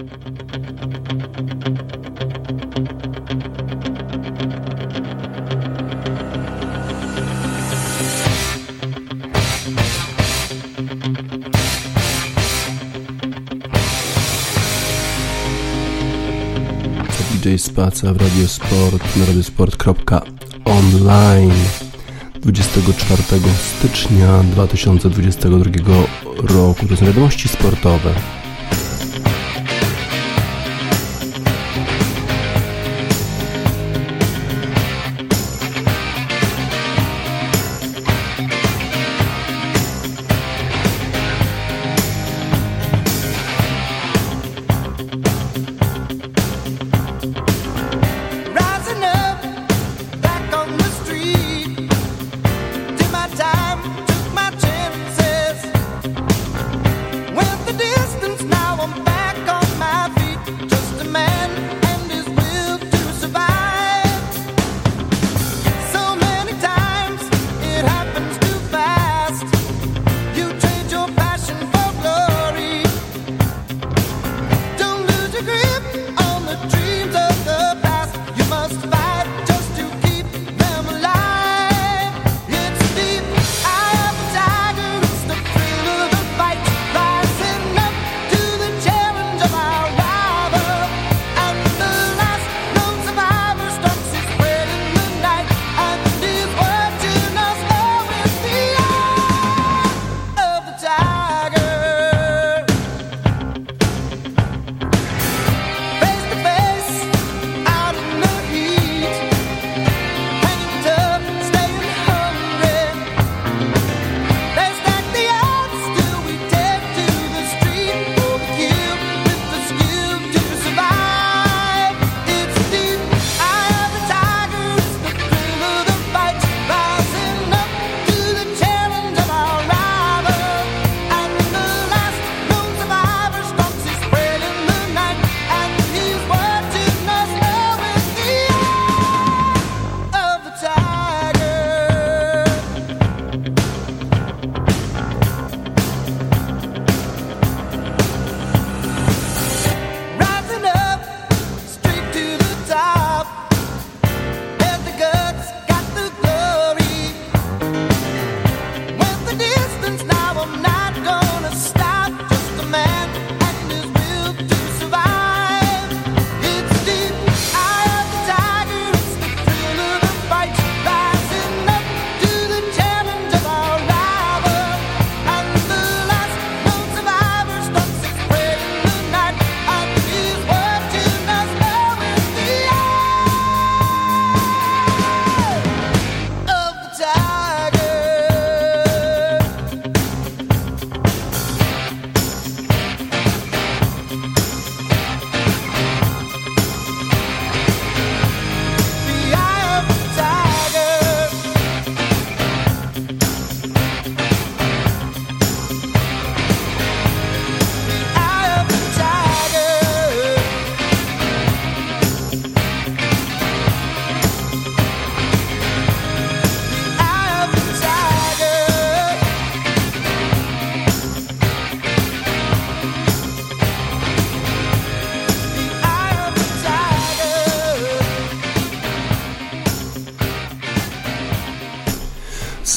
DJ 0.00 0.06
Spaca 17.58 18.12
w 18.12 18.16
Radiosport 18.16 19.16
na 19.16 19.26
radiosport.online 19.26 21.52
24 22.40 23.22
stycznia 23.78 24.42
2022 24.42 25.64
roku. 26.36 26.86
To 26.88 26.96
są 26.96 27.06
wiadomości 27.06 27.48
sportowe. 27.48 28.39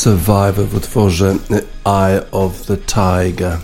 Survivor 0.03 0.68
w 0.68 0.75
utworze 0.75 1.36
Eye 1.86 2.31
of 2.31 2.66
the 2.66 2.78
Tiger. 2.78 3.58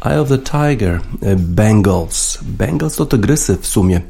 Eye 0.00 0.20
of 0.20 0.28
the 0.28 0.38
Tiger, 0.38 1.00
Bengals. 1.36 2.38
Bengals 2.42 2.96
to 2.96 3.06
tygrysy 3.06 3.56
w 3.56 3.66
sumie. 3.66 4.00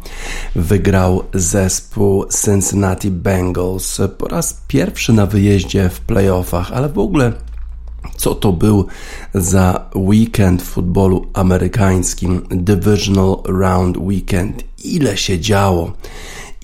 Wygrał 0.57 1.25
zespół 1.35 2.27
Cincinnati 2.45 3.11
Bengals 3.11 4.01
po 4.19 4.29
raz 4.29 4.63
pierwszy 4.69 5.13
na 5.13 5.27
wyjeździe 5.27 5.89
w 5.89 6.01
playoffach, 6.01 6.73
ale 6.73 6.89
w 6.89 6.99
ogóle 6.99 7.33
co 8.17 8.35
to 8.35 8.53
był 8.53 8.87
za 9.35 9.91
weekend 9.95 10.63
w 10.63 10.67
futbolu 10.67 11.27
amerykańskim, 11.35 12.47
Divisional 12.51 13.37
Round 13.45 13.97
Weekend. 13.97 14.65
Ile 14.85 15.17
się 15.17 15.41
działo. 15.41 15.93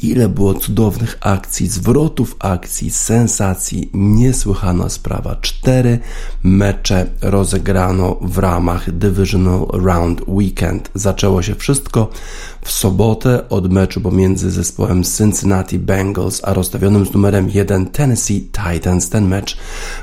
Ile 0.05 0.29
było 0.29 0.55
cudownych 0.55 1.19
akcji, 1.21 1.69
zwrotów 1.69 2.37
akcji, 2.39 2.91
sensacji, 2.91 3.91
niesłychana 3.95 4.89
sprawa. 4.89 5.37
Cztery 5.37 5.99
mecze 6.43 7.07
rozegrano 7.21 8.17
w 8.21 8.39
ramach 8.39 8.93
Divisional 8.93 9.67
Round 9.73 10.21
Weekend. 10.29 10.91
Zaczęło 10.95 11.43
się 11.43 11.55
wszystko 11.55 12.11
w 12.63 12.73
sobotę 12.73 13.49
od 13.49 13.73
meczu 13.73 14.01
pomiędzy 14.01 14.51
zespołem 14.51 15.05
Cincinnati 15.05 15.79
Bengals 15.79 16.41
a 16.45 16.55
rozstawionym 16.55 17.07
z 17.07 17.13
numerem 17.13 17.51
1 17.51 17.87
Tennessee 17.87 18.51
Titans. 18.53 19.09
Ten 19.09 19.29
mecz 19.29 19.57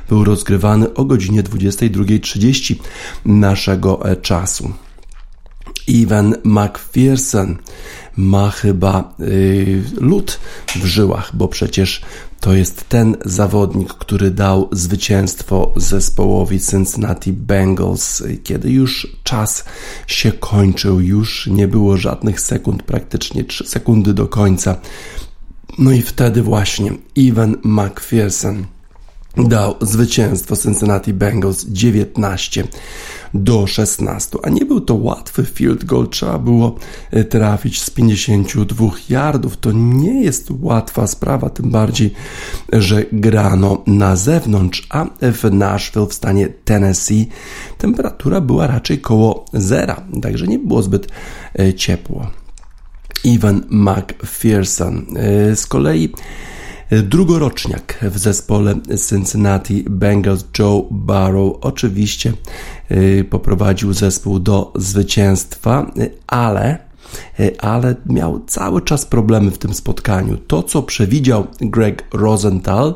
był 0.10 0.24
rozgrywany 0.24 0.94
o 0.94 1.06
godzinie 1.06 1.44
22.30 1.44 2.76
naszego 3.26 4.10
e, 4.10 4.16
czasu. 4.16 4.72
Evan 5.90 6.36
McPherson 6.44 7.58
ma 8.18 8.52
chyba 8.52 9.14
yy, 9.20 9.84
lód 9.98 10.40
w 10.76 10.86
żyłach, 10.86 11.32
bo 11.34 11.48
przecież 11.48 12.02
to 12.40 12.54
jest 12.54 12.90
ten 12.90 13.18
zawodnik, 13.26 13.94
który 13.94 14.32
dał 14.32 14.70
zwycięstwo 14.72 15.74
zespołowi 15.76 16.60
Cincinnati 16.60 17.34
Bengals, 17.34 18.24
kiedy 18.44 18.72
już 18.72 19.18
czas 19.24 19.66
się 20.08 20.32
kończył, 20.32 21.00
już 21.00 21.48
nie 21.48 21.68
było 21.68 21.98
żadnych 21.98 22.42
sekund, 22.42 22.84
praktycznie 22.84 23.44
3 23.44 23.68
sekundy 23.68 24.14
do 24.14 24.28
końca. 24.28 24.76
No 25.78 25.92
i 25.92 26.02
wtedy 26.02 26.42
właśnie 26.42 26.92
Ivan 27.16 27.58
McPherson 27.64 28.66
dał 29.38 29.76
zwycięstwo 29.82 30.56
Cincinnati 30.56 31.14
Bengals 31.14 31.66
19 31.66 32.68
do 33.34 33.68
16. 33.68 34.38
A 34.44 34.50
nie 34.50 34.66
był 34.66 34.82
to 34.82 34.96
łatwy 34.96 35.46
field 35.46 35.86
goal, 35.86 36.08
trzeba 36.08 36.38
było 36.38 36.76
e, 37.12 37.24
trafić 37.24 37.82
z 37.82 37.90
52 37.90 38.90
yardów. 39.10 39.58
To 39.58 39.72
nie 39.72 40.24
jest 40.24 40.48
łatwa 40.60 41.08
sprawa, 41.08 41.50
tym 41.50 41.72
bardziej, 41.72 42.14
że 42.74 43.06
grano 43.12 43.84
na 43.88 44.16
zewnątrz, 44.16 44.88
a 44.90 45.06
w 45.22 45.54
Nashville 45.54 46.08
w 46.08 46.14
stanie 46.14 46.48
Tennessee 46.48 47.28
temperatura 47.78 48.42
była 48.42 48.68
raczej 48.68 49.00
koło 49.00 49.46
zera, 49.54 50.02
także 50.22 50.48
nie 50.48 50.60
było 50.60 50.82
zbyt 50.82 51.08
e, 51.60 51.74
ciepło. 51.74 52.28
Ivan 53.24 53.64
McPherson 53.70 55.06
e, 55.16 55.56
z 55.56 55.66
kolei 55.66 56.14
Drugoroczniak 56.92 57.98
w 58.02 58.18
zespole 58.18 58.76
Cincinnati 59.10 59.84
Bengals 59.90 60.46
Joe 60.60 60.88
Barrow 60.92 61.58
oczywiście 61.62 62.34
y, 62.92 63.26
poprowadził 63.30 63.94
zespół 63.94 64.40
do 64.40 64.74
zwycięstwa, 64.76 65.92
ale 66.28 66.78
y, 67.40 67.60
ale 67.60 67.96
miał 68.06 68.42
cały 68.48 68.82
czas 68.82 69.06
problemy 69.06 69.52
w 69.52 69.58
tym 69.58 69.74
spotkaniu. 69.74 70.38
To, 70.38 70.64
co 70.64 70.84
przewidział 70.84 71.48
Greg 71.62 72.04
Rosenthal, 72.14 72.96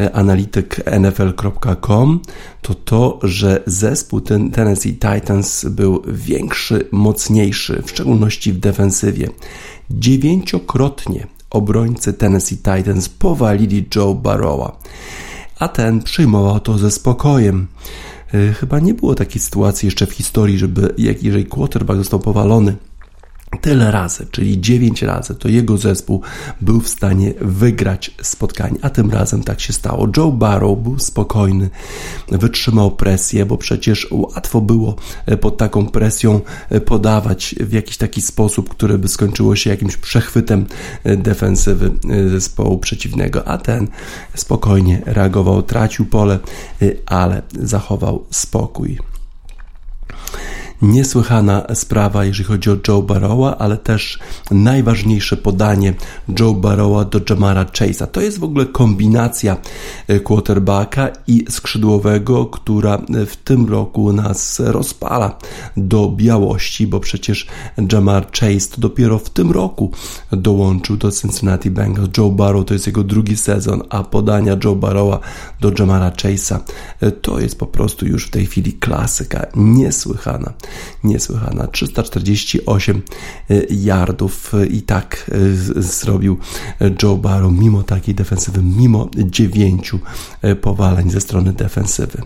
y, 0.00 0.14
analityk 0.14 0.80
NFL.com, 1.00 2.20
to 2.62 2.74
to, 2.74 3.18
że 3.22 3.62
zespół 3.66 4.20
ten 4.20 4.50
Tennessee 4.50 4.92
Titans 4.92 5.64
był 5.64 6.02
większy, 6.06 6.88
mocniejszy, 6.90 7.82
w 7.86 7.90
szczególności 7.90 8.52
w 8.52 8.58
defensywie. 8.58 9.28
Dziewięciokrotnie 9.90 11.26
obrońcy 11.52 12.12
Tennessee 12.12 12.56
Titans 12.56 13.08
powalili 13.08 13.86
Joe 13.96 14.14
Barrowa, 14.14 14.78
a 15.58 15.68
ten 15.68 16.02
przyjmował 16.02 16.60
to 16.60 16.78
ze 16.78 16.90
spokojem. 16.90 17.66
E, 18.34 18.52
chyba 18.52 18.80
nie 18.80 18.94
było 18.94 19.14
takiej 19.14 19.42
sytuacji 19.42 19.86
jeszcze 19.86 20.06
w 20.06 20.12
historii, 20.12 20.58
żeby 20.58 20.94
jak 20.98 21.22
jeżeli 21.22 21.46
quarterback 21.46 21.98
został 21.98 22.20
powalony 22.20 22.76
tyle 23.60 23.90
razy, 23.90 24.26
czyli 24.30 24.60
9 24.60 25.02
razy, 25.02 25.34
to 25.34 25.48
jego 25.48 25.78
zespół 25.78 26.22
był 26.60 26.80
w 26.80 26.88
stanie 26.88 27.34
wygrać 27.40 28.10
spotkanie, 28.22 28.78
a 28.82 28.90
tym 28.90 29.10
razem 29.10 29.42
tak 29.42 29.60
się 29.60 29.72
stało. 29.72 30.08
Joe 30.16 30.32
Barrow 30.32 30.78
był 30.78 30.98
spokojny, 30.98 31.70
wytrzymał 32.28 32.90
presję, 32.90 33.46
bo 33.46 33.58
przecież 33.58 34.08
łatwo 34.10 34.60
było 34.60 34.96
e, 35.26 35.36
pod 35.36 35.56
taką 35.56 35.86
presją 35.86 36.40
e, 36.70 36.80
podawać 36.80 37.54
w 37.60 37.72
jakiś 37.72 37.96
taki 37.96 38.22
sposób, 38.22 38.68
który 38.68 38.98
by 38.98 39.08
skończyło 39.08 39.56
się 39.56 39.70
jakimś 39.70 39.96
przechwytem 39.96 40.66
e, 41.04 41.16
defensywy 41.16 41.90
zespołu 42.30 42.78
przeciwnego, 42.78 43.48
a 43.48 43.58
ten 43.58 43.88
spokojnie 44.34 45.02
reagował, 45.06 45.62
tracił 45.62 46.06
pole, 46.06 46.38
ale 47.06 47.42
zachował 47.60 48.24
spokój 48.30 48.98
niesłychana 50.82 51.66
sprawa, 51.74 52.24
jeżeli 52.24 52.44
chodzi 52.44 52.70
o 52.70 52.76
Joe 52.88 53.02
Barrowa, 53.02 53.58
ale 53.58 53.76
też 53.76 54.18
najważniejsze 54.50 55.36
podanie 55.36 55.94
Joe 56.40 56.54
Barrowa 56.54 57.04
do 57.04 57.20
Jamara 57.30 57.64
Chase'a. 57.64 58.06
To 58.06 58.20
jest 58.20 58.38
w 58.38 58.44
ogóle 58.44 58.66
kombinacja 58.66 59.56
e, 60.08 60.20
quarterbacka 60.20 61.08
i 61.26 61.44
skrzydłowego, 61.48 62.46
która 62.46 62.94
e, 62.94 63.26
w 63.26 63.36
tym 63.36 63.68
roku 63.68 64.12
nas 64.12 64.60
rozpala 64.64 65.38
do 65.76 66.08
białości, 66.08 66.86
bo 66.86 67.00
przecież 67.00 67.46
Jamar 67.92 68.26
Chase 68.32 68.68
to 68.74 68.80
dopiero 68.80 69.18
w 69.18 69.30
tym 69.30 69.50
roku 69.50 69.90
dołączył 70.32 70.96
do 70.96 71.12
Cincinnati 71.12 71.70
Bengals. 71.70 72.08
Joe 72.18 72.30
Barrow 72.30 72.66
to 72.66 72.74
jest 72.74 72.86
jego 72.86 73.04
drugi 73.04 73.36
sezon, 73.36 73.82
a 73.90 74.02
podania 74.02 74.56
Joe 74.64 74.76
Barrowa 74.76 75.20
do 75.60 75.72
Jamara 75.78 76.10
Chase'a 76.10 76.58
e, 77.00 77.10
to 77.10 77.40
jest 77.40 77.58
po 77.58 77.66
prostu 77.66 78.06
już 78.06 78.26
w 78.26 78.30
tej 78.30 78.46
chwili 78.46 78.72
klasyka, 78.72 79.46
niesłychana 79.56 80.52
niesłychana. 81.04 81.66
348 81.66 83.02
e, 83.50 83.54
yardów 83.70 84.54
e, 84.54 84.66
i 84.66 84.82
tak 84.82 85.30
e, 85.32 85.82
zrobił 85.82 86.38
Joe 87.02 87.16
Barrow 87.16 87.52
mimo 87.52 87.82
takiej 87.82 88.14
defensywy, 88.14 88.62
mimo 88.62 89.08
dziewięciu 89.16 89.98
powaleń 90.60 91.10
ze 91.10 91.20
strony 91.20 91.52
defensywy. 91.52 92.22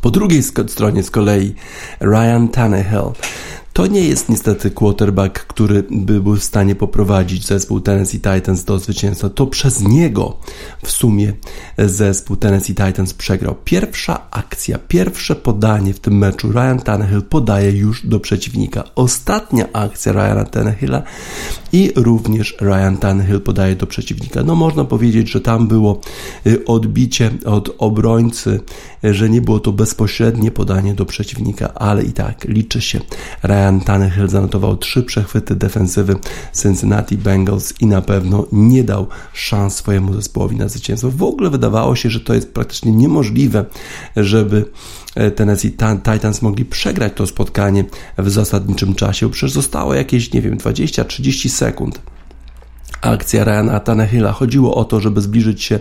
Po 0.00 0.10
drugiej 0.10 0.42
stronie 0.42 1.02
z 1.02 1.10
kolei 1.10 1.54
Ryan 2.00 2.48
Tannehill 2.48 3.12
to 3.72 3.86
nie 3.86 4.00
jest 4.00 4.28
niestety 4.28 4.70
quarterback, 4.70 5.46
który 5.46 5.84
by 5.90 6.20
był 6.20 6.36
w 6.36 6.44
stanie 6.44 6.74
poprowadzić 6.74 7.46
zespół 7.46 7.80
Tennessee 7.80 8.20
Titans 8.20 8.64
do 8.64 8.78
zwycięstwa. 8.78 9.30
To 9.30 9.46
przez 9.46 9.80
niego 9.80 10.36
w 10.84 10.90
sumie 10.90 11.32
zespół 11.78 12.36
Tennessee 12.36 12.74
Titans 12.74 13.14
przegrał. 13.14 13.56
Pierwsza 13.64 14.30
akcja, 14.30 14.78
pierwsze 14.88 15.36
podanie 15.36 15.94
w 15.94 16.00
tym 16.00 16.18
meczu 16.18 16.52
Ryan 16.52 16.78
Tannehill 16.78 17.22
podaje 17.22 17.70
już 17.70 18.06
do 18.06 18.20
przeciwnika. 18.20 18.84
Ostatnia 18.94 19.72
akcja 19.72 20.12
Ryana 20.12 20.44
Tannehilla 20.44 21.02
i 21.72 21.92
również 21.96 22.56
Ryan 22.60 22.96
Tannehill 22.96 23.40
podaje 23.40 23.76
do 23.76 23.86
przeciwnika. 23.86 24.42
No 24.42 24.54
można 24.54 24.84
powiedzieć, 24.84 25.30
że 25.30 25.40
tam 25.40 25.68
było 25.68 26.00
y, 26.46 26.64
odbicie 26.64 27.30
od 27.44 27.74
obrońcy, 27.78 28.60
że 29.04 29.30
nie 29.30 29.40
było 29.40 29.60
to 29.60 29.72
bezpośrednie 29.72 30.50
podanie 30.50 30.94
do 30.94 31.06
przeciwnika, 31.06 31.74
ale 31.74 32.02
i 32.02 32.12
tak 32.12 32.44
liczy 32.44 32.80
się. 32.80 33.00
Ryan 33.42 33.61
Ryan 33.62 33.80
Tannehill 33.80 34.28
zanotował 34.28 34.76
trzy 34.76 35.02
przechwyty 35.02 35.56
defensywy 35.56 36.16
Cincinnati 36.62 37.18
Bengals 37.18 37.74
i 37.80 37.86
na 37.86 38.02
pewno 38.02 38.46
nie 38.52 38.84
dał 38.84 39.06
szans 39.32 39.74
swojemu 39.74 40.14
zespołowi 40.14 40.56
na 40.56 40.68
zwycięstwo. 40.68 41.10
W 41.10 41.22
ogóle 41.22 41.50
wydawało 41.50 41.96
się, 41.96 42.10
że 42.10 42.20
to 42.20 42.34
jest 42.34 42.54
praktycznie 42.54 42.92
niemożliwe, 42.92 43.64
żeby 44.16 44.64
e, 45.14 45.30
Tennessee 45.30 45.72
Titans 46.12 46.42
mogli 46.42 46.64
przegrać 46.64 47.12
to 47.16 47.26
spotkanie 47.26 47.84
w 48.18 48.30
zasadniczym 48.30 48.94
czasie, 48.94 49.30
przecież 49.30 49.52
zostało 49.52 49.94
jakieś, 49.94 50.32
nie 50.32 50.42
wiem, 50.42 50.58
20-30 50.58 51.48
sekund 51.48 52.00
akcja 53.02 53.44
Ryana 53.44 53.80
Tannehilla. 53.80 54.32
Chodziło 54.32 54.74
o 54.74 54.84
to, 54.84 55.00
żeby 55.00 55.20
zbliżyć 55.20 55.62
się 55.62 55.78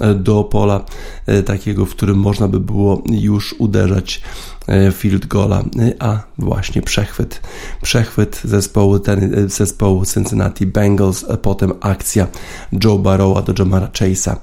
e, 0.00 0.14
do 0.14 0.44
pola 0.44 0.84
e, 1.26 1.42
takiego, 1.42 1.86
w 1.86 1.90
którym 1.90 2.18
można 2.18 2.48
by 2.48 2.60
było 2.60 3.02
już 3.10 3.54
uderzać 3.58 4.22
field 4.92 5.26
goala, 5.26 5.58
e, 5.60 5.62
a 5.98 6.22
właśnie 6.38 6.82
przechwyt, 6.82 7.40
przechwyt 7.82 8.40
zespołu, 8.44 8.98
ten, 8.98 9.34
e, 9.34 9.48
zespołu 9.48 10.04
Cincinnati 10.06 10.66
Bengals, 10.66 11.24
potem 11.42 11.72
akcja 11.80 12.26
Joe 12.84 12.98
Barrowa 12.98 13.42
do 13.42 13.54
Jamara 13.58 13.86
Chase'a 13.86 14.36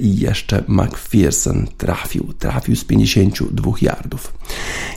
i 0.00 0.16
jeszcze 0.16 0.64
McPherson 0.68 1.66
trafił, 1.78 2.32
trafił 2.38 2.76
z 2.76 2.84
52 2.84 3.72
yardów. 3.82 4.32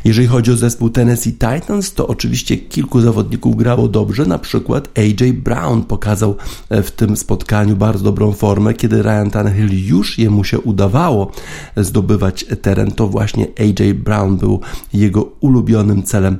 Jeżeli 0.06 0.28
chodzi 0.28 0.52
o 0.52 0.56
zespół 0.56 0.90
Tennessee 0.90 1.34
Titans, 1.34 1.94
to 1.94 2.08
oczywiście 2.08 2.58
kilku 2.58 3.02
zawodników 3.02 3.56
grało 3.56 3.88
dobrze, 3.88 4.26
na 4.26 4.40
przykład 4.40 4.90
AJ 4.98 5.34
Brown 5.34 5.84
pokazał 5.84 6.36
w 6.70 6.92
tym 6.92 7.18
spotkaniu 7.18 7.76
bardzo 7.76 8.04
dobrą 8.04 8.32
formę, 8.32 8.74
kiedy 8.74 9.02
Ryan 9.02 9.32
Tannehill 9.32 9.88
już 9.88 10.20
jemu 10.20 10.44
się 10.44 10.60
udawało 10.60 11.32
zdobywać 11.78 12.46
teren, 12.62 12.92
to 12.92 13.08
właśnie 13.08 13.48
AJ 13.60 13.94
Brown 13.94 14.38
był 14.38 14.55
jego 14.94 15.24
ulubionym 15.40 16.04
celem 16.04 16.38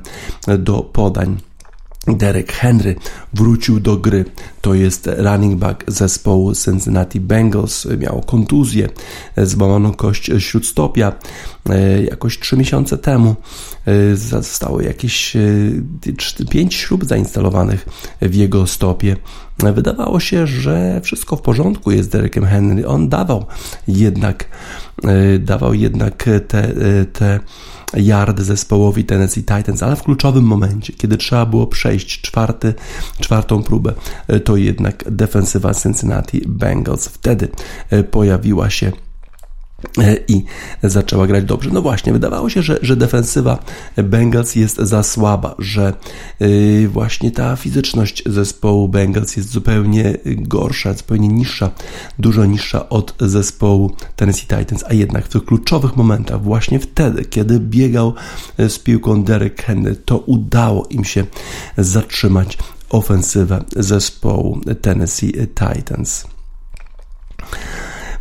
do 0.58 0.82
podań. 0.82 1.36
Derek 2.06 2.52
Henry 2.52 2.96
wrócił 3.34 3.80
do 3.80 3.96
gry. 3.96 4.24
To 4.60 4.74
jest 4.74 5.10
running 5.16 5.58
back 5.58 5.84
zespołu 5.86 6.54
Cincinnati 6.54 7.20
Bengals. 7.20 7.86
Miał 7.98 8.20
kontuzję, 8.20 8.88
złamaną 9.36 9.92
kość 9.92 10.30
śródstopia 10.38 11.12
e, 11.70 12.02
jakoś 12.02 12.38
3 12.38 12.56
miesiące 12.56 12.98
temu. 12.98 13.36
E, 13.86 14.16
zostało 14.16 14.80
jakieś 14.80 15.36
5 16.50 16.74
e, 16.74 16.78
śrub 16.78 17.04
zainstalowanych 17.04 17.86
w 18.22 18.34
jego 18.34 18.66
stopie. 18.66 19.16
Wydawało 19.58 20.20
się, 20.20 20.46
że 20.46 21.00
wszystko 21.04 21.36
w 21.36 21.42
porządku 21.42 21.90
jest 21.90 22.08
z 22.08 22.12
Derekiem 22.12 22.46
Henry. 22.46 22.86
On 22.86 23.08
dawał 23.08 23.46
jednak, 23.88 24.44
dawał 25.40 25.74
jednak 25.74 26.24
te, 26.48 26.72
te 27.12 27.40
yard 27.94 28.40
zespołowi 28.40 29.04
Tennessee 29.04 29.44
Titans, 29.44 29.82
ale 29.82 29.96
w 29.96 30.02
kluczowym 30.02 30.44
momencie, 30.44 30.92
kiedy 30.92 31.16
trzeba 31.16 31.46
było 31.46 31.66
przejść 31.66 32.20
czwarty, 32.20 32.74
czwartą 33.20 33.62
próbę, 33.62 33.92
e, 34.28 34.40
to 34.40 34.56
jednak 34.56 35.04
defensywa 35.10 35.74
Cincinnati 35.74 36.42
Bengals 36.46 37.08
wtedy 37.08 37.48
e, 37.90 38.02
pojawiła 38.02 38.70
się 38.70 38.92
i 40.28 40.44
zaczęła 40.82 41.26
grać 41.26 41.44
dobrze. 41.44 41.70
No 41.72 41.82
właśnie, 41.82 42.12
wydawało 42.12 42.50
się, 42.50 42.62
że, 42.62 42.78
że 42.82 42.96
defensywa 42.96 43.58
Bengals 43.96 44.54
jest 44.54 44.76
za 44.76 45.02
słaba, 45.02 45.54
że 45.58 45.92
yy, 46.40 46.88
właśnie 46.88 47.30
ta 47.30 47.56
fizyczność 47.56 48.22
zespołu 48.26 48.88
Bengals 48.88 49.36
jest 49.36 49.50
zupełnie 49.50 50.16
gorsza, 50.24 50.94
zupełnie 50.94 51.28
niższa, 51.28 51.70
dużo 52.18 52.44
niższa 52.44 52.88
od 52.88 53.14
zespołu 53.20 53.96
Tennessee 54.16 54.46
Titans, 54.46 54.84
a 54.88 54.94
jednak 54.94 55.24
w 55.24 55.28
tych 55.28 55.44
kluczowych 55.44 55.96
momentach, 55.96 56.42
właśnie 56.42 56.78
wtedy, 56.78 57.24
kiedy 57.24 57.60
biegał 57.60 58.14
z 58.58 58.78
piłką 58.78 59.24
Derek 59.24 59.62
Henry, 59.62 59.96
to 59.96 60.18
udało 60.18 60.86
im 60.90 61.04
się 61.04 61.24
zatrzymać 61.78 62.58
ofensywę 62.88 63.64
zespołu 63.76 64.60
Tennessee 64.80 65.32
Titans. 65.54 66.26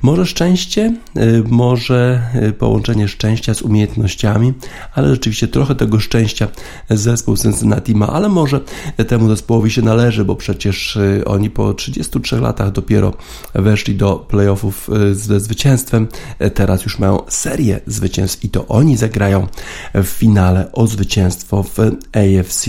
Może 0.05 0.25
szczęście, 0.25 0.95
y, 1.17 1.43
może 1.47 2.21
y, 2.43 2.53
połączenie 2.53 3.07
szczęścia 3.07 3.53
z 3.53 3.62
umiejętnościami, 3.62 4.53
ale 4.93 5.09
rzeczywiście 5.09 5.47
trochę 5.47 5.75
tego 5.75 6.00
szczęścia 6.00 6.47
zespół 6.89 7.38
Cincinnati 7.38 7.95
ma, 7.95 8.07
ale 8.07 8.29
może 8.29 8.59
temu 9.07 9.29
zespołowi 9.29 9.71
się 9.71 9.81
należy, 9.81 10.25
bo 10.25 10.35
przecież 10.35 10.95
y, 10.95 11.24
oni 11.25 11.50
po 11.50 11.74
33 11.74 12.38
latach 12.39 12.71
dopiero 12.71 13.13
weszli 13.53 13.95
do 13.95 14.15
playoffów 14.15 14.89
ze 15.12 15.39
zwycięstwem. 15.39 16.07
Teraz 16.53 16.83
już 16.83 17.00
mają 17.00 17.19
serię 17.27 17.79
zwycięstw 17.88 18.43
i 18.43 18.50
to 18.50 18.67
oni 18.67 18.97
zagrają 18.97 19.47
w 19.93 20.07
finale 20.07 20.71
o 20.71 20.88
zwycięstwo 20.88 21.63
w 21.63 21.79
AFC 22.13 22.67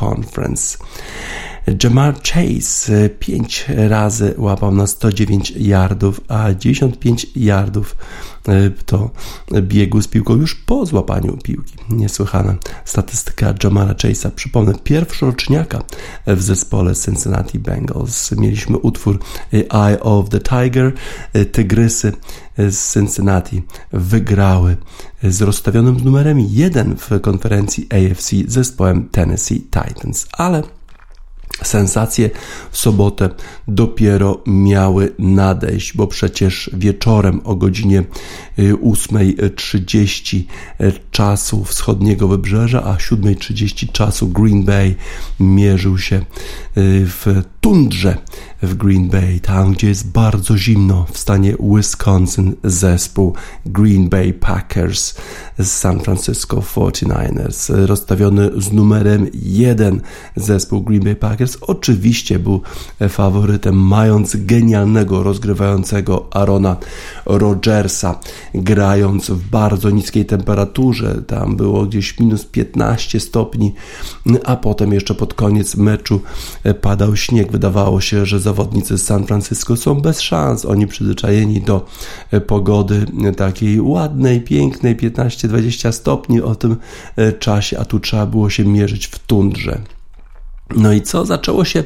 Conference. 0.00 0.78
Jamar 1.76 2.14
Chase 2.22 3.08
5 3.08 3.66
razy 3.68 4.34
łapał 4.38 4.74
na 4.74 4.86
109 4.86 5.50
yardów, 5.50 6.20
a 6.28 6.54
95 6.54 7.26
yardów 7.36 7.96
e, 8.48 8.70
to 8.70 9.10
biegu 9.62 10.02
z 10.02 10.08
piłką 10.08 10.36
już 10.36 10.54
po 10.54 10.86
złapaniu 10.86 11.36
piłki. 11.36 11.74
Niesłychana 11.90 12.56
statystyka 12.84 13.54
Jamara 13.64 13.92
Chase'a. 13.92 14.30
Przypomnę, 14.30 14.74
pierwszoroczniaka 14.84 15.82
w 16.26 16.42
zespole 16.42 16.94
Cincinnati 16.94 17.58
Bengals. 17.58 18.32
Mieliśmy 18.32 18.78
utwór 18.78 19.18
Eye 19.52 20.00
of 20.00 20.28
the 20.28 20.40
Tiger. 20.40 20.92
E, 21.32 21.44
Tygrysy 21.44 22.12
z 22.58 22.94
Cincinnati 22.94 23.62
wygrały 23.92 24.76
z 25.22 25.42
rozstawionym 25.42 25.96
numerem 26.04 26.40
1 26.40 26.96
w 26.96 27.20
konferencji 27.20 27.86
AFC 27.90 28.30
zespołem 28.46 29.08
Tennessee 29.08 29.60
Titans, 29.60 30.26
ale 30.32 30.62
Sensacje 31.62 32.30
w 32.70 32.78
sobotę 32.78 33.30
dopiero 33.68 34.42
miały 34.46 35.12
nadejść, 35.18 35.96
bo 35.96 36.06
przecież 36.06 36.70
wieczorem 36.72 37.40
o 37.44 37.56
godzinie 37.56 38.04
8.30 38.58 40.36
y, 40.80 40.84
y, 40.84 40.92
czasu 41.10 41.64
wschodniego 41.64 42.28
wybrzeża, 42.28 42.84
a 42.84 42.94
7.30 42.94 43.92
czasu 43.92 44.28
Green 44.28 44.64
Bay 44.64 44.94
mierzył 45.40 45.98
się 45.98 46.16
y, 46.16 46.22
w 47.06 47.26
tundrze 47.60 48.16
w 48.62 48.74
Green 48.74 49.08
Bay, 49.08 49.40
tam 49.40 49.72
gdzie 49.72 49.88
jest 49.88 50.10
bardzo 50.10 50.58
zimno 50.58 51.06
w 51.12 51.18
stanie 51.18 51.54
Wisconsin 51.60 52.54
zespół 52.64 53.34
Green 53.66 54.08
Bay 54.08 54.32
Packers 54.32 55.14
z 55.58 55.68
San 55.68 56.00
Francisco 56.00 56.56
49ers 56.56 57.86
rozstawiony 57.86 58.50
z 58.56 58.72
numerem 58.72 59.26
1 59.34 60.00
zespół 60.36 60.82
Green 60.82 61.04
Bay 61.04 61.16
Packers. 61.16 61.58
Oczywiście 61.60 62.38
był 62.38 62.62
faworytem 63.08 63.74
mając 63.76 64.36
genialnego 64.36 65.22
rozgrywającego 65.22 66.26
Arona 66.30 66.76
Rodgersa 67.26 68.20
grając 68.54 69.30
w 69.30 69.48
bardzo 69.48 69.90
niskiej 69.90 70.26
temperaturze. 70.26 71.22
Tam 71.26 71.56
było 71.56 71.86
gdzieś 71.86 72.18
minus 72.20 72.44
15 72.44 73.20
stopni 73.20 73.74
a 74.44 74.56
potem 74.56 74.92
jeszcze 74.92 75.14
pod 75.14 75.34
koniec 75.34 75.76
meczu 75.76 76.20
padał 76.80 77.16
śnieg 77.16 77.52
wydawało 77.58 78.00
się, 78.00 78.26
że 78.26 78.40
zawodnicy 78.40 78.98
z 78.98 79.04
San 79.04 79.26
Francisco 79.26 79.76
są 79.76 79.94
bez 79.94 80.20
szans. 80.20 80.64
Oni 80.64 80.86
przyzwyczajeni 80.86 81.60
do 81.60 81.86
e, 82.30 82.40
pogody 82.40 83.06
e, 83.24 83.32
takiej 83.32 83.80
ładnej, 83.80 84.40
pięknej, 84.40 84.96
15-20 84.96 85.92
stopni 85.92 86.40
o 86.40 86.54
tym 86.54 86.76
e, 87.16 87.32
czasie, 87.32 87.78
a 87.78 87.84
tu 87.84 88.00
trzeba 88.00 88.26
było 88.26 88.50
się 88.50 88.64
mierzyć 88.64 89.06
w 89.06 89.18
tundrze. 89.18 89.78
No 90.76 90.92
i 90.92 91.02
co? 91.02 91.26
Zaczęło 91.26 91.64
się 91.64 91.84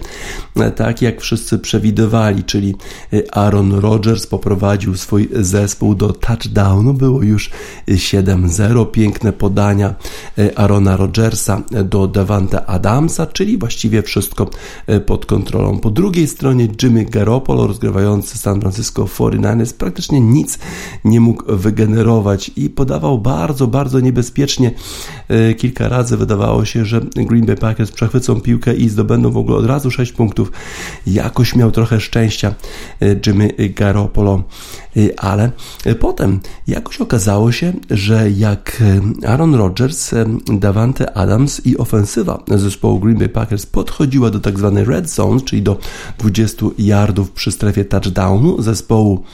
e, 0.57 0.71
tak, 0.71 1.03
jak 1.03 1.21
wszyscy 1.21 1.59
przewidywali, 1.59 2.45
czyli 2.45 2.75
e, 3.13 3.37
Aaron 3.37 3.73
Rodgers 3.73 4.27
poprowadził 4.27 4.97
swój 4.97 5.29
zespół 5.33 5.95
do 5.95 6.13
touchdownu. 6.13 6.95
Było 6.95 7.23
już 7.23 7.51
7-0. 7.89 8.91
Piękne 8.91 9.33
podania 9.33 9.95
e, 10.39 10.59
Aarona 10.59 10.97
Rodgersa 10.97 11.63
do 11.85 12.07
Devante 12.07 12.67
Adamsa, 12.67 13.27
czyli 13.27 13.59
właściwie 13.59 14.03
wszystko 14.03 14.51
pod 15.07 15.27
kontrolą. 15.27 15.79
Po 15.79 15.91
drugiej 15.91 16.27
stronie 16.27 16.69
Jimmy 16.83 17.05
Garoppolo, 17.05 17.67
rozgrywający 17.67 18.39
San 18.39 18.61
Francisco 18.61 19.05
49ers, 19.05 19.73
praktycznie 19.75 20.21
nic 20.21 20.59
nie 21.05 21.21
mógł 21.21 21.57
wygenerować 21.57 22.51
i 22.57 22.71
podawał 22.71 23.19
bardzo, 23.19 23.67
bardzo 23.67 24.01
niebezpiecznie. 24.01 24.71
Kilka 25.57 25.89
razy 25.89 26.17
wydawało 26.17 26.65
się, 26.65 26.85
że 26.85 27.01
Green 27.01 27.47
Bay 27.47 27.57
Packers 27.57 27.91
przechwycą 27.91 28.41
piłkę 28.41 28.72
i 28.75 28.89
zdobędą 28.89 29.31
w 29.31 29.37
ogóle 29.37 29.57
od 29.57 29.67
razu 29.67 29.91
6 29.91 30.13
punktów. 30.13 30.53
Jakoś 31.07 31.57
miał 31.57 31.71
trochę 31.71 32.01
szczęścia 32.01 32.55
e, 33.03 33.17
Jimmy 33.27 33.55
Garoppolo, 33.77 34.43
e, 34.97 35.21
ale 35.21 35.51
e, 35.85 35.95
potem 35.95 36.41
jakoś 36.67 37.01
okazało 37.01 37.53
się, 37.53 37.73
że 37.91 38.31
jak 38.31 38.83
Aaron 39.27 39.55
Rodgers, 39.55 40.11
Davante 40.53 41.17
Adams 41.17 41.67
i 41.67 41.79
ofensywa 41.79 42.45
zespołu 42.49 43.01
Green 43.01 43.19
Bay 43.19 43.29
Packers 43.29 43.67
podchodziła 43.67 44.31
do 44.31 44.41
tak 44.41 44.59
zwanej 44.59 44.85
red 44.85 45.11
zone, 45.11 45.41
czyli 45.41 45.63
do 45.63 45.79
20 46.19 46.67
yardów 46.79 47.31
przy 47.31 47.53
strefie 47.53 47.85
touchdownu 47.85 48.63
zespołu 48.63 49.25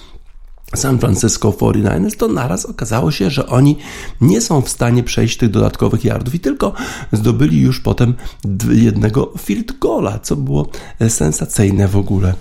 San 0.74 0.98
Francisco 0.98 1.50
49ers, 1.50 2.16
to 2.16 2.28
naraz 2.28 2.66
okazało 2.66 3.10
się, 3.10 3.30
że 3.30 3.46
oni 3.46 3.76
nie 4.20 4.40
są 4.40 4.60
w 4.60 4.68
stanie 4.68 5.02
przejść 5.02 5.36
tych 5.36 5.50
dodatkowych 5.50 6.04
yardów 6.04 6.34
i 6.34 6.40
tylko 6.40 6.72
zdobyli 7.12 7.60
już 7.60 7.80
potem 7.80 8.14
jednego 8.70 9.32
field 9.38 9.78
goala, 9.78 10.18
co 10.18 10.36
było 10.36 10.68
sensacyjne 11.08 11.88
w 11.88 11.96
ogóle. 11.96 12.34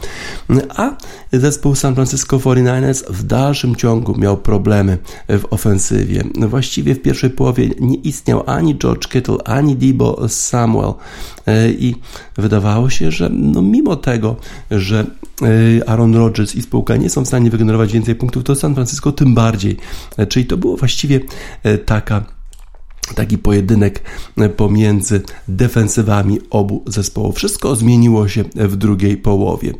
A 0.75 0.95
zespół 1.33 1.75
San 1.75 1.95
Francisco 1.95 2.37
49ers 2.37 3.03
w 3.09 3.23
dalszym 3.23 3.75
ciągu 3.75 4.17
miał 4.17 4.37
problemy 4.37 4.97
w 5.29 5.43
ofensywie. 5.49 6.23
Właściwie 6.35 6.95
w 6.95 7.01
pierwszej 7.01 7.29
połowie 7.29 7.69
nie 7.79 7.97
istniał 7.97 8.43
ani 8.45 8.77
George 8.77 9.07
Kittle, 9.07 9.37
ani 9.45 9.75
Debo 9.75 10.29
Samuel 10.29 10.93
i 11.79 11.95
wydawało 12.37 12.89
się, 12.89 13.11
że 13.11 13.29
no 13.29 13.61
mimo 13.61 13.95
tego, 13.95 14.35
że 14.71 15.05
e, 15.79 15.89
Aaron 15.89 16.15
Rodgers 16.15 16.55
i 16.55 16.61
spółka 16.61 16.95
nie 16.95 17.09
są 17.09 17.25
w 17.25 17.27
stanie 17.27 17.49
wygenerować 17.49 17.93
więcej 17.93 18.15
punktów, 18.17 18.43
to 18.43 18.55
San 18.55 18.75
Francisco 18.75 19.11
tym 19.11 19.35
bardziej. 19.35 19.77
E, 20.17 20.27
czyli 20.27 20.45
to 20.45 20.57
było 20.57 20.77
właściwie 20.77 21.19
e, 21.63 21.77
taka 21.77 22.36
taki 23.15 23.37
pojedynek 23.37 24.01
pomiędzy 24.57 25.21
defensywami 25.47 26.39
obu 26.49 26.83
zespołów. 26.87 27.35
Wszystko 27.35 27.75
zmieniło 27.75 28.27
się 28.27 28.43
w 28.55 28.75
drugiej 28.75 29.17
połowie. 29.17 29.73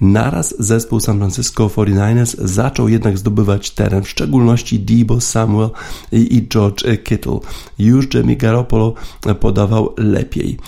Naraz 0.00 0.54
zespół 0.58 1.00
San 1.00 1.18
Francisco 1.18 1.66
49ers 1.66 2.36
zaczął 2.38 2.88
jednak 2.88 3.18
zdobywać 3.18 3.70
teren, 3.70 4.02
w 4.02 4.08
szczególności 4.08 4.80
Debo 4.80 5.20
Samuel 5.20 5.70
i 6.12 6.46
George 6.48 6.84
Kittle. 7.04 7.38
Już 7.78 8.14
Jimmy 8.14 8.36
Garoppolo 8.36 8.94
podawał 9.40 9.94
lepiej. 9.96 10.58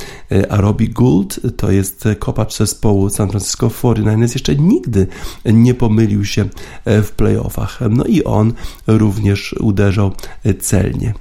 A 0.49 0.56
Robbie 0.56 0.88
Gould 0.88 1.40
to 1.56 1.70
jest 1.70 2.04
kopacz 2.18 2.56
zespołu 2.56 3.11
San 3.11 3.28
Francisco 3.28 3.68
49ers. 3.68 4.32
Jeszcze 4.32 4.56
nigdy 4.56 5.06
nie 5.44 5.75
pomylił 5.75 6.25
się 6.25 6.49
w 6.87 7.11
playoffach. 7.16 7.78
No 7.90 8.04
i 8.04 8.25
on 8.25 8.52
również 8.87 9.52
uderzał 9.52 10.12
celnie 10.61 11.14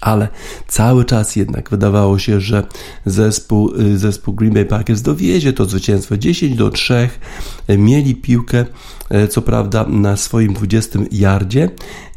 ale 0.00 0.28
cały 0.68 1.04
czas 1.04 1.36
jednak 1.36 1.70
wydawało 1.70 2.18
się, 2.18 2.40
że 2.40 2.66
zespół, 3.06 3.74
y, 3.80 3.98
zespół 3.98 4.34
Green 4.34 4.54
Bay 4.54 4.64
Packers 4.64 5.02
dowiezie 5.02 5.52
to 5.52 5.64
zwycięstwo 5.64 6.16
10 6.16 6.56
do 6.56 6.70
3. 6.70 7.08
Mieli 7.68 8.14
piłkę, 8.14 8.64
y, 9.14 9.28
co 9.28 9.42
prawda, 9.42 9.86
na 9.88 10.16
swoim 10.16 10.54
20 10.54 10.98
yardzie, 11.12 11.70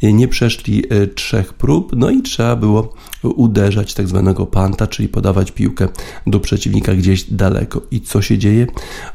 y, 0.03 0.13
nie 0.13 0.27
przeszli 0.27 0.83
trzech 1.15 1.53
prób, 1.53 1.91
no 1.95 2.09
i 2.09 2.21
trzeba 2.21 2.55
było 2.55 2.93
uderzać 3.23 3.93
tak 3.93 4.07
zwanego 4.07 4.45
panta, 4.45 4.87
czyli 4.87 5.09
podawać 5.09 5.51
piłkę 5.51 5.87
do 6.27 6.39
przeciwnika 6.39 6.95
gdzieś 6.95 7.23
daleko. 7.23 7.81
I 7.91 8.01
co 8.01 8.21
się 8.21 8.37
dzieje? 8.37 8.67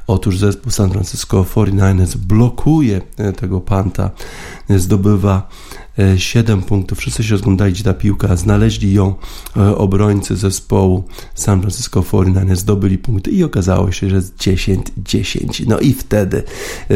Otóż 0.07 0.38
zespół 0.38 0.73
San 0.73 0.91
Francisco 0.91 1.43
49ers 1.55 2.17
blokuje 2.17 3.00
tego 3.37 3.61
panta, 3.61 4.11
zdobywa 4.69 5.49
7 6.17 6.62
punktów. 6.62 6.99
Wszyscy 6.99 7.25
się 7.25 7.31
rozglądali, 7.31 7.73
gdzie 7.73 7.85
ta 7.85 7.95
piłka. 7.95 8.37
Znaleźli 8.37 8.93
ją 8.93 9.14
obrońcy 9.76 10.37
zespołu 10.37 11.05
San 11.35 11.61
Francisco 11.61 12.00
49ers, 12.00 12.57
zdobyli 12.57 12.99
punkty 12.99 13.31
i 13.31 13.45
okazało 13.45 13.93
się, 13.93 14.11
że 14.11 14.17
jest 14.17 14.37
10-10. 14.37 15.67
No 15.67 15.78
i 15.78 15.93
wtedy, 15.93 16.43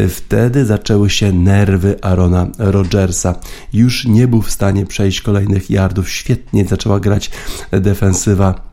wtedy 0.08 0.64
zaczęły 0.64 1.10
się 1.10 1.32
nerwy 1.32 2.02
Arona 2.02 2.46
Rodgersa. 2.58 3.34
Już 3.72 4.04
nie 4.04 4.28
był 4.28 4.42
w 4.42 4.50
stanie 4.50 4.86
przejść 4.86 5.20
kolejnych 5.20 5.70
yardów. 5.70 6.10
Świetnie 6.10 6.64
zaczęła 6.64 7.00
grać 7.00 7.30
defensywa 7.70 8.71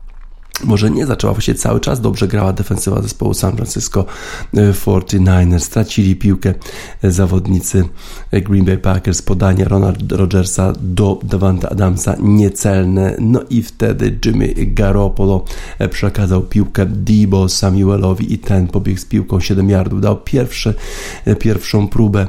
może 0.64 0.90
nie 0.90 1.06
zaczęła, 1.06 1.32
właściwie 1.32 1.58
cały 1.58 1.80
czas 1.80 2.00
dobrze 2.00 2.28
grała 2.28 2.52
defensywa 2.52 3.02
zespołu 3.02 3.34
San 3.34 3.56
Francisco 3.56 4.04
49ers. 4.54 5.54
E, 5.54 5.60
Stracili 5.60 6.16
piłkę 6.16 6.54
e, 7.02 7.10
zawodnicy 7.10 7.84
e, 8.30 8.40
Green 8.40 8.64
Bay 8.64 8.78
Packers, 8.78 9.22
podanie 9.22 9.64
Ronald 9.64 10.12
Rodgersa 10.12 10.72
do 10.80 11.20
Davanta 11.22 11.68
Adamsa 11.70 12.16
niecelne, 12.20 13.16
no 13.20 13.40
i 13.50 13.62
wtedy 13.62 14.18
Jimmy 14.24 14.54
Garoppolo 14.56 15.44
przekazał 15.90 16.42
piłkę 16.42 16.86
Debo 16.86 17.48
Samuelowi 17.48 18.32
i 18.34 18.38
ten 18.38 18.68
pobiegł 18.68 19.00
z 19.00 19.04
piłką 19.04 19.40
7 19.40 19.70
yardów, 19.70 20.00
dał 20.00 20.16
pierwszy, 20.16 20.74
pierwszą 21.38 21.88
próbę. 21.88 22.26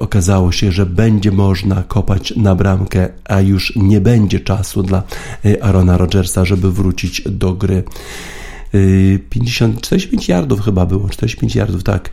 Okazało 0.00 0.52
się, 0.52 0.72
że 0.72 0.86
będzie 0.86 1.32
można 1.32 1.82
kopać 1.82 2.36
na 2.36 2.54
bramkę, 2.54 3.08
a 3.24 3.40
już 3.40 3.76
nie 3.76 4.00
będzie 4.00 4.40
czasu 4.40 4.82
dla 4.82 5.02
Arona 5.60 5.96
Rodgersa, 5.96 6.44
żeby 6.44 6.72
wrócić 6.72 7.22
do 7.30 7.53
gry. 7.54 7.84
50, 9.30 9.78
y, 9.78 9.80
45 9.80 10.28
yardów 10.28 10.60
chyba 10.60 10.86
było, 10.86 11.08
45 11.08 11.54
yardów, 11.54 11.82
tak. 11.82 12.10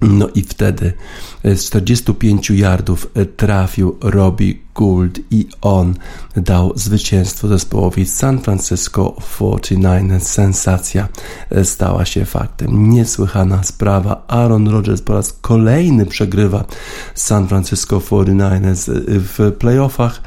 No 0.00 0.28
i 0.34 0.42
wtedy 0.42 0.92
z 1.44 1.64
45 1.64 2.50
yardów 2.50 3.06
trafił 3.36 3.98
Robbie 4.00 4.54
Gould 4.74 5.20
i 5.30 5.48
on 5.60 5.94
dał 6.36 6.72
zwycięstwo 6.74 7.48
zespołowi 7.48 8.06
San 8.06 8.40
Francisco 8.40 9.16
49ers. 9.38 10.20
Sensacja 10.20 11.08
stała 11.64 12.04
się 12.04 12.24
faktem. 12.24 12.90
Niesłychana 12.90 13.62
sprawa. 13.62 14.24
Aaron 14.28 14.68
Rodgers 14.68 15.02
po 15.02 15.12
raz 15.12 15.32
kolejny 15.32 16.06
przegrywa 16.06 16.64
San 17.14 17.48
Francisco 17.48 17.98
49ers 17.98 18.90
w 19.06 19.52
playoffach 19.58 20.22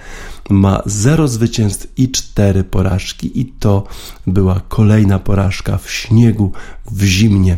ma 0.49 0.81
0 0.85 1.27
zwycięstw 1.27 1.87
i 1.97 2.11
4 2.11 2.63
porażki. 2.63 3.41
I 3.41 3.45
to 3.45 3.83
była 4.27 4.61
kolejna 4.67 5.19
porażka 5.19 5.77
w 5.77 5.91
śniegu, 5.91 6.51
w 6.91 7.03
zimnie 7.03 7.57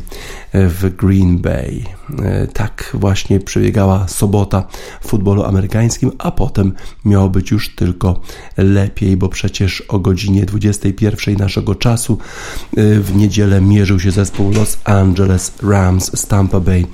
w 0.53 0.95
Green 0.95 1.38
Bay. 1.38 1.83
E, 2.24 2.48
tak 2.48 2.89
właśnie 2.93 3.39
przebiegała 3.39 4.07
sobota 4.07 4.67
w 5.01 5.07
futbolu 5.07 5.43
amerykańskim, 5.43 6.12
a 6.17 6.31
potem 6.31 6.74
miało 7.05 7.29
być 7.29 7.51
już 7.51 7.75
tylko 7.75 8.21
lepiej, 8.57 9.17
bo 9.17 9.29
przecież 9.29 9.81
o 9.81 10.00
godzinie 10.00 10.45
21 10.45 11.36
naszego 11.36 11.75
czasu 11.75 12.17
e, 12.77 13.00
w 13.00 13.15
niedzielę 13.15 13.62
mierzył 13.62 14.00
się 14.00 14.12
zespół 14.12 14.51
Los 14.51 14.77
Angeles 14.83 15.53
Rams 15.63 16.19
z 16.19 16.27
Tampa 16.27 16.59
Bay 16.59 16.86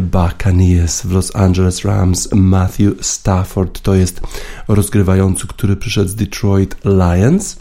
Buccaneers. 0.00 1.02
W 1.02 1.12
Los 1.12 1.36
Angeles 1.36 1.84
Rams 1.84 2.28
Matthew 2.32 3.06
Stafford 3.06 3.80
to 3.80 3.94
jest 3.94 4.20
rozgrywający, 4.68 5.46
który 5.46 5.76
przyszedł 5.76 6.08
z 6.08 6.14
Detroit 6.14 6.76
Lions 6.84 7.56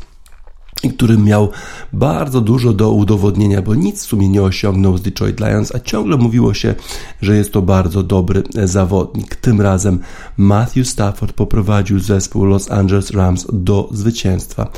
i 0.84 0.94
miał 1.18 1.52
bardzo 1.94 2.42
dużo 2.42 2.74
do 2.74 2.92
udowodnienia, 2.92 3.62
bo 3.62 3.76
nic 3.76 4.04
w 4.04 4.08
sumie 4.08 4.30
nie 4.30 4.42
osiągnął 4.42 4.98
z 4.98 5.02
Detroit 5.02 5.40
Lions, 5.40 5.76
a 5.76 5.80
ciągle 5.80 6.18
mówiło 6.18 6.54
się, 6.54 6.76
że 7.22 7.36
jest 7.36 7.54
to 7.54 7.62
bardzo 7.62 8.04
dobry 8.04 8.44
zawodnik. 8.64 9.36
Tym 9.36 9.62
razem 9.62 10.00
Matthew 10.38 10.88
Stafford 10.88 11.34
poprowadził 11.34 12.00
zespół 12.00 12.46
Los 12.46 12.72
Angeles 12.72 13.12
Rams 13.12 13.48
do 13.54 13.90
zwycięstwa. 13.92 14.72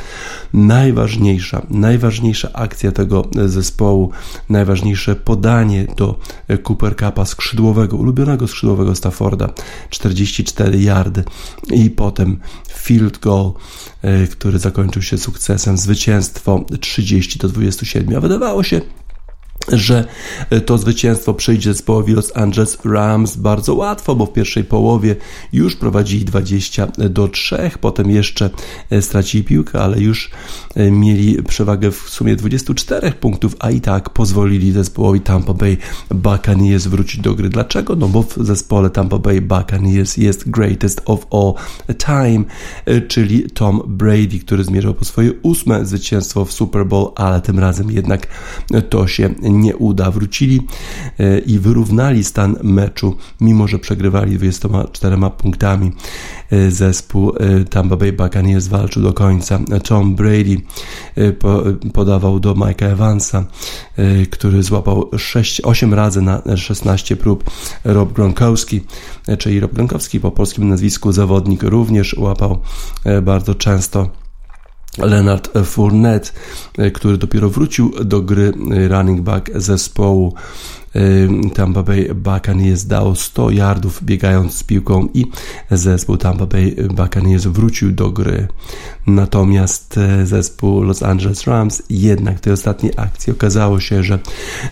Najważniejsza, 0.53 1.61
najważniejsza 1.69 2.49
akcja 2.53 2.91
tego 2.91 3.25
zespołu, 3.45 4.11
najważniejsze 4.49 5.15
podanie 5.15 5.87
do 5.97 6.19
Cooper 6.63 6.95
Cupa 6.95 7.25
skrzydłowego, 7.25 7.97
ulubionego 7.97 8.47
skrzydłowego 8.47 8.95
Stafforda, 8.95 9.49
44 9.89 10.81
yardy 10.81 11.23
i 11.71 11.89
potem 11.89 12.39
field 12.73 13.19
goal, 13.19 13.51
który 14.31 14.59
zakończył 14.59 15.01
się 15.01 15.17
sukcesem, 15.17 15.77
zwycięstwo 15.77 16.65
30 16.79 17.39
do 17.39 17.49
27. 17.49 18.15
A 18.15 18.19
wydawało 18.19 18.63
się, 18.63 18.81
że 19.71 20.05
to 20.65 20.77
zwycięstwo 20.77 21.33
przyjdzie 21.33 21.73
zespołowi 21.73 22.13
Los 22.13 22.31
Angeles 22.35 22.77
Rams 22.85 23.35
bardzo 23.35 23.75
łatwo, 23.75 24.15
bo 24.15 24.25
w 24.25 24.33
pierwszej 24.33 24.63
połowie 24.63 25.15
już 25.53 25.75
prowadzili 25.75 26.25
20 26.25 26.87
do 26.97 27.27
3, 27.27 27.71
potem 27.81 28.11
jeszcze 28.11 28.49
e, 28.89 29.01
stracili 29.01 29.43
piłkę, 29.43 29.81
ale 29.81 29.99
już 29.99 30.31
e, 30.75 30.91
mieli 30.91 31.43
przewagę 31.43 31.91
w 31.91 32.09
sumie 32.09 32.35
24 32.35 33.11
punktów, 33.11 33.55
a 33.59 33.71
i 33.71 33.81
tak 33.81 34.09
pozwolili 34.09 34.71
zespołowi 34.71 35.21
Tampa 35.21 35.53
Bay 35.53 35.77
Buccaneers 36.09 36.87
wrócić 36.87 37.21
do 37.21 37.35
gry. 37.35 37.49
Dlaczego? 37.49 37.95
No 37.95 38.07
bo 38.07 38.23
w 38.23 38.33
zespole 38.39 38.89
Tampa 38.89 39.19
Bay 39.19 39.41
Buccaneers 39.41 40.17
jest 40.17 40.49
greatest 40.49 41.01
of 41.05 41.27
all 41.31 41.53
time, 41.97 42.43
e, 42.85 43.01
czyli 43.01 43.49
Tom 43.51 43.81
Brady, 43.87 44.39
który 44.39 44.63
zmierzał 44.63 44.93
po 44.93 45.05
swoje 45.05 45.31
ósme 45.41 45.85
zwycięstwo 45.85 46.45
w 46.45 46.51
Super 46.51 46.85
Bowl, 46.85 47.11
ale 47.15 47.41
tym 47.41 47.59
razem 47.59 47.91
jednak 47.91 48.27
to 48.89 49.07
się 49.07 49.29
nie 49.49 49.75
uda. 49.75 50.11
Wrócili 50.11 50.67
e, 51.19 51.39
i 51.39 51.59
wyrównali 51.59 52.23
stan 52.23 52.55
meczu, 52.63 53.15
mimo 53.41 53.67
że 53.67 53.79
przegrywali 53.79 54.37
24 54.37 55.17
punktami. 55.37 55.91
E, 56.51 56.71
zespół 56.71 57.33
e, 57.39 57.65
Tampa 57.65 57.95
Bay 57.95 58.13
Buccaneers 58.13 58.67
walczył 58.67 59.03
do 59.03 59.13
końca. 59.13 59.59
Tom 59.83 60.15
Brady 60.15 60.57
podawał 61.93 62.39
do 62.39 62.53
Mike'a 62.53 62.85
Evansa, 62.85 63.45
który 64.29 64.63
złapał 64.63 65.09
6, 65.17 65.61
8 65.61 65.93
razy 65.93 66.21
na 66.21 66.41
16 66.55 67.15
prób. 67.15 67.43
Rob 67.83 68.13
Gronkowski, 68.13 68.81
czyli 69.39 69.59
Rob 69.59 69.73
Gronkowski 69.73 70.19
po 70.19 70.31
polskim 70.31 70.69
nazwisku 70.69 71.11
zawodnik 71.11 71.63
również 71.63 72.13
łapał 72.13 72.61
bardzo 73.21 73.55
często 73.55 74.24
Leonard 74.97 75.49
Fournette, 75.65 76.31
który 76.93 77.17
dopiero 77.17 77.49
wrócił 77.49 77.91
do 78.03 78.21
gry 78.21 78.53
running 78.87 79.21
back 79.21 79.51
zespołu 79.55 80.33
Tampa 81.53 81.83
Bay 81.83 82.15
Buccaneers 82.15 82.85
dał 82.85 83.15
100 83.15 83.51
yardów 83.51 84.03
biegając 84.03 84.53
z 84.53 84.63
piłką 84.63 85.07
i 85.13 85.25
zespół 85.71 86.17
Tampa 86.17 86.45
Bay 86.45 86.75
Buccaneers 86.89 87.45
wrócił 87.45 87.91
do 87.91 88.11
gry. 88.11 88.47
Natomiast 89.07 89.97
e, 89.97 90.25
zespół 90.25 90.83
Los 90.83 91.03
Angeles 91.03 91.47
Rams 91.47 91.83
jednak 91.89 92.37
w 92.37 92.41
tej 92.41 92.53
ostatniej 92.53 92.93
akcji 92.97 93.33
okazało 93.33 93.79
się, 93.79 94.03
że 94.03 94.19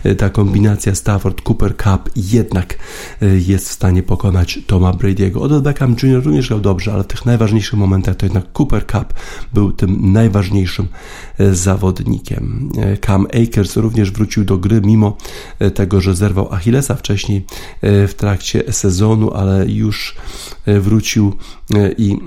e, 0.04 0.14
ta 0.14 0.30
kombinacja 0.30 0.92
Stafford-Cooper 0.92 1.76
Cup 1.76 2.10
jednak 2.16 2.78
e, 3.22 3.26
jest 3.26 3.68
w 3.68 3.72
stanie 3.72 4.02
pokonać 4.02 4.58
Toma 4.66 4.92
Brady'ego. 4.92 5.42
Odell 5.42 5.62
Beckham 5.62 5.96
Jr. 6.02 6.24
również 6.24 6.48
grał 6.48 6.60
dobrze, 6.60 6.92
ale 6.92 7.04
w 7.04 7.06
tych 7.06 7.26
najważniejszych 7.26 7.78
momentach 7.78 8.16
to 8.16 8.26
jednak 8.26 8.44
Cooper 8.58 8.86
Cup 8.86 9.14
był 9.52 9.72
tym 9.72 10.12
najważniejszym 10.12 10.88
zawodnikiem. 11.52 12.70
Cam 13.06 13.26
Akers 13.26 13.76
również 13.76 14.10
wrócił 14.10 14.44
do 14.44 14.58
gry, 14.58 14.80
mimo 14.80 15.16
tego, 15.74 16.00
że 16.00 16.13
zerwał 16.14 16.52
Achillesa 16.52 16.94
wcześniej 16.94 17.44
w 17.82 18.12
trakcie 18.16 18.72
sezonu, 18.72 19.34
ale 19.34 19.66
już 19.66 20.16
wrócił 20.66 21.36
i 21.98 22.18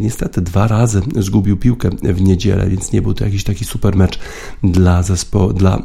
niestety 0.00 0.40
dwa 0.40 0.68
razy 0.68 1.02
zgubił 1.16 1.56
piłkę 1.56 1.90
w 2.02 2.20
niedzielę, 2.20 2.68
więc 2.68 2.92
nie 2.92 3.02
był 3.02 3.14
to 3.14 3.24
jakiś 3.24 3.44
taki 3.44 3.64
super 3.64 3.96
mecz 3.96 4.18
dla 4.62 5.02
zespołu, 5.02 5.52
dla 5.52 5.82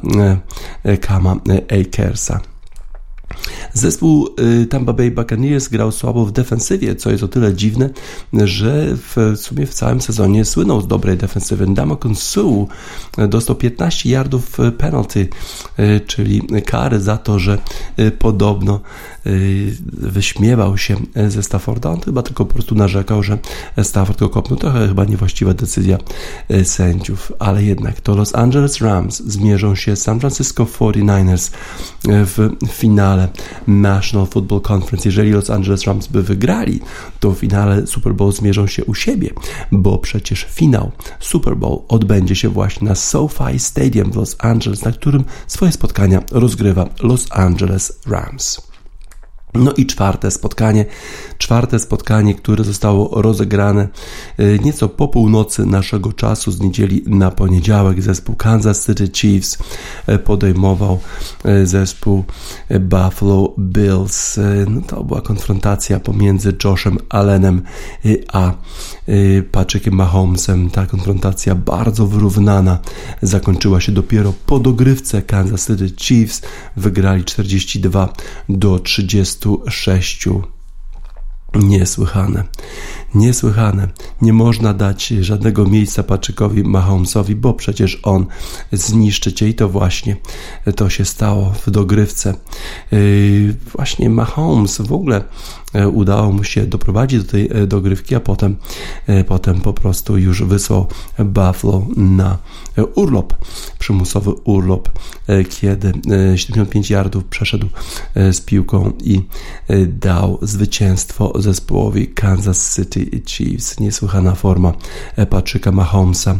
e, 0.83 0.97
Kama 0.97 1.35
Akersa. 1.81 2.50
Zespół 3.73 4.29
y, 4.61 4.65
Tampa 4.65 4.93
Bay 4.93 5.11
Buccaneers 5.11 5.67
grał 5.67 5.91
słabo 5.91 6.25
w 6.25 6.31
defensywie, 6.31 6.95
co 6.95 7.11
jest 7.11 7.23
o 7.23 7.27
tyle 7.27 7.53
dziwne, 7.53 7.89
że 8.33 8.85
w 8.95 9.33
sumie 9.35 9.65
w 9.65 9.73
całym 9.73 10.01
sezonie 10.01 10.45
słynął 10.45 10.81
z 10.81 10.87
dobrej 10.87 11.17
defensywy. 11.17 11.67
Damakon 11.73 12.15
Sue 12.15 12.67
dostał 13.29 13.55
15 13.55 14.09
yardów 14.09 14.57
penalty, 14.77 15.27
y, 15.79 15.99
czyli 16.07 16.41
kary 16.65 16.99
za 16.99 17.17
to, 17.17 17.39
że 17.39 17.57
y, 17.99 18.11
podobno 18.11 18.81
wyśmiewał 19.93 20.77
się 20.77 20.95
ze 21.27 21.43
Stafforda. 21.43 21.89
On 21.89 22.01
chyba 22.01 22.21
tylko 22.21 22.45
po 22.45 22.53
prostu 22.53 22.75
narzekał, 22.75 23.23
że 23.23 23.37
Stafford 23.83 24.19
go 24.19 24.29
kopnął. 24.29 24.59
Trochę 24.59 24.87
chyba 24.87 25.05
niewłaściwa 25.05 25.53
decyzja 25.53 25.97
sędziów, 26.63 27.31
ale 27.39 27.63
jednak 27.63 28.01
to 28.01 28.15
Los 28.15 28.35
Angeles 28.35 28.81
Rams 28.81 29.19
zmierzą 29.19 29.75
się 29.75 29.95
z 29.95 30.01
San 30.01 30.19
Francisco 30.19 30.63
49ers 30.63 31.51
w 32.03 32.49
finale 32.67 33.27
National 33.67 34.27
Football 34.27 34.61
Conference. 34.71 35.09
Jeżeli 35.09 35.31
Los 35.31 35.49
Angeles 35.49 35.83
Rams 35.83 36.07
by 36.07 36.23
wygrali, 36.23 36.79
to 37.19 37.31
w 37.31 37.37
finale 37.37 37.87
Super 37.87 38.13
Bowl 38.13 38.31
zmierzą 38.31 38.67
się 38.67 38.85
u 38.85 38.95
siebie, 38.95 39.29
bo 39.71 39.97
przecież 39.97 40.47
finał 40.49 40.91
Super 41.19 41.57
Bowl 41.57 41.81
odbędzie 41.87 42.35
się 42.35 42.49
właśnie 42.49 42.87
na 42.87 42.95
SoFi 42.95 43.59
Stadium 43.59 44.11
w 44.11 44.15
Los 44.15 44.35
Angeles, 44.39 44.83
na 44.83 44.91
którym 44.91 45.23
swoje 45.47 45.71
spotkania 45.71 46.23
rozgrywa 46.31 46.89
Los 47.03 47.27
Angeles 47.29 47.99
Rams. 48.07 48.70
No 49.53 49.73
i 49.73 49.85
czwarte 49.85 50.31
spotkanie, 50.31 50.85
czwarte 51.37 51.79
spotkanie, 51.79 52.35
które 52.35 52.63
zostało 52.63 53.21
rozegrane 53.21 53.87
e, 54.37 54.59
nieco 54.59 54.89
po 54.89 55.07
północy 55.07 55.65
naszego 55.65 56.13
czasu 56.13 56.51
z 56.51 56.59
niedzieli 56.61 57.03
na 57.07 57.31
poniedziałek. 57.31 58.01
Zespół 58.01 58.35
Kansas 58.35 58.85
City 58.85 59.09
Chiefs 59.13 59.57
e, 60.07 60.19
podejmował 60.19 60.99
e, 61.43 61.65
zespół 61.65 62.23
Buffalo 62.79 63.53
Bills. 63.59 64.39
No 64.69 64.81
to 64.81 65.03
była 65.03 65.21
konfrontacja 65.21 65.99
pomiędzy 65.99 66.53
Joshem 66.63 66.97
Allenem 67.09 67.61
a 68.33 68.53
Patrickiem 69.51 69.93
Mahomesem. 69.93 70.69
Ta 70.69 70.85
konfrontacja 70.85 71.55
bardzo 71.55 72.07
wyrównana 72.07 72.79
zakończyła 73.21 73.81
się 73.81 73.91
dopiero 73.91 74.33
po 74.45 74.59
dogrywce. 74.59 75.21
Kansas 75.21 75.67
City 75.67 75.91
Chiefs 75.97 76.41
wygrali 76.77 77.23
42 77.23 78.13
do 78.49 78.79
30 78.79 79.40
26. 79.41 80.27
Niesłychane. 81.55 82.43
Niesłychane. 83.15 83.87
Nie 84.21 84.33
można 84.33 84.73
dać 84.73 85.07
żadnego 85.07 85.65
miejsca 85.65 86.03
Patrzykowi 86.03 86.63
Mahomesowi, 86.63 87.35
bo 87.35 87.53
przecież 87.53 87.99
on 88.03 88.25
zniszczy 88.71 89.33
cię 89.33 89.49
i 89.49 89.53
to 89.53 89.69
właśnie 89.69 90.15
to 90.75 90.89
się 90.89 91.05
stało 91.05 91.53
w 91.65 91.71
dogrywce. 91.71 92.33
Yy, 92.91 93.55
właśnie 93.71 94.09
Mahomes 94.09 94.81
w 94.81 94.93
ogóle 94.93 95.23
udało 95.93 96.31
mu 96.31 96.43
się 96.43 96.65
doprowadzić 96.65 97.23
do 97.23 97.31
tej 97.31 97.49
e, 97.51 97.67
dogrywki, 97.67 98.15
a 98.15 98.19
potem, 98.19 98.55
e, 99.07 99.23
potem 99.23 99.61
po 99.61 99.73
prostu 99.73 100.17
już 100.17 100.43
wysłał 100.43 100.87
Buffalo 101.19 101.87
na 101.95 102.37
urlop, 102.95 103.33
przymusowy 103.79 104.31
urlop, 104.31 104.89
kiedy 105.49 105.93
75 106.35 106.89
yardów 106.89 107.25
przeszedł 107.25 107.67
z 108.15 108.41
piłką 108.41 108.91
i 109.03 109.21
dał 109.87 110.39
zwycięstwo 110.41 111.33
zespołowi 111.35 112.07
Kansas 112.07 112.75
City 112.75 113.21
Chiefs. 113.25 113.79
Niesłychana 113.79 114.35
forma 114.35 114.73
Patryka 115.29 115.71
Mahomesa. 115.71 116.39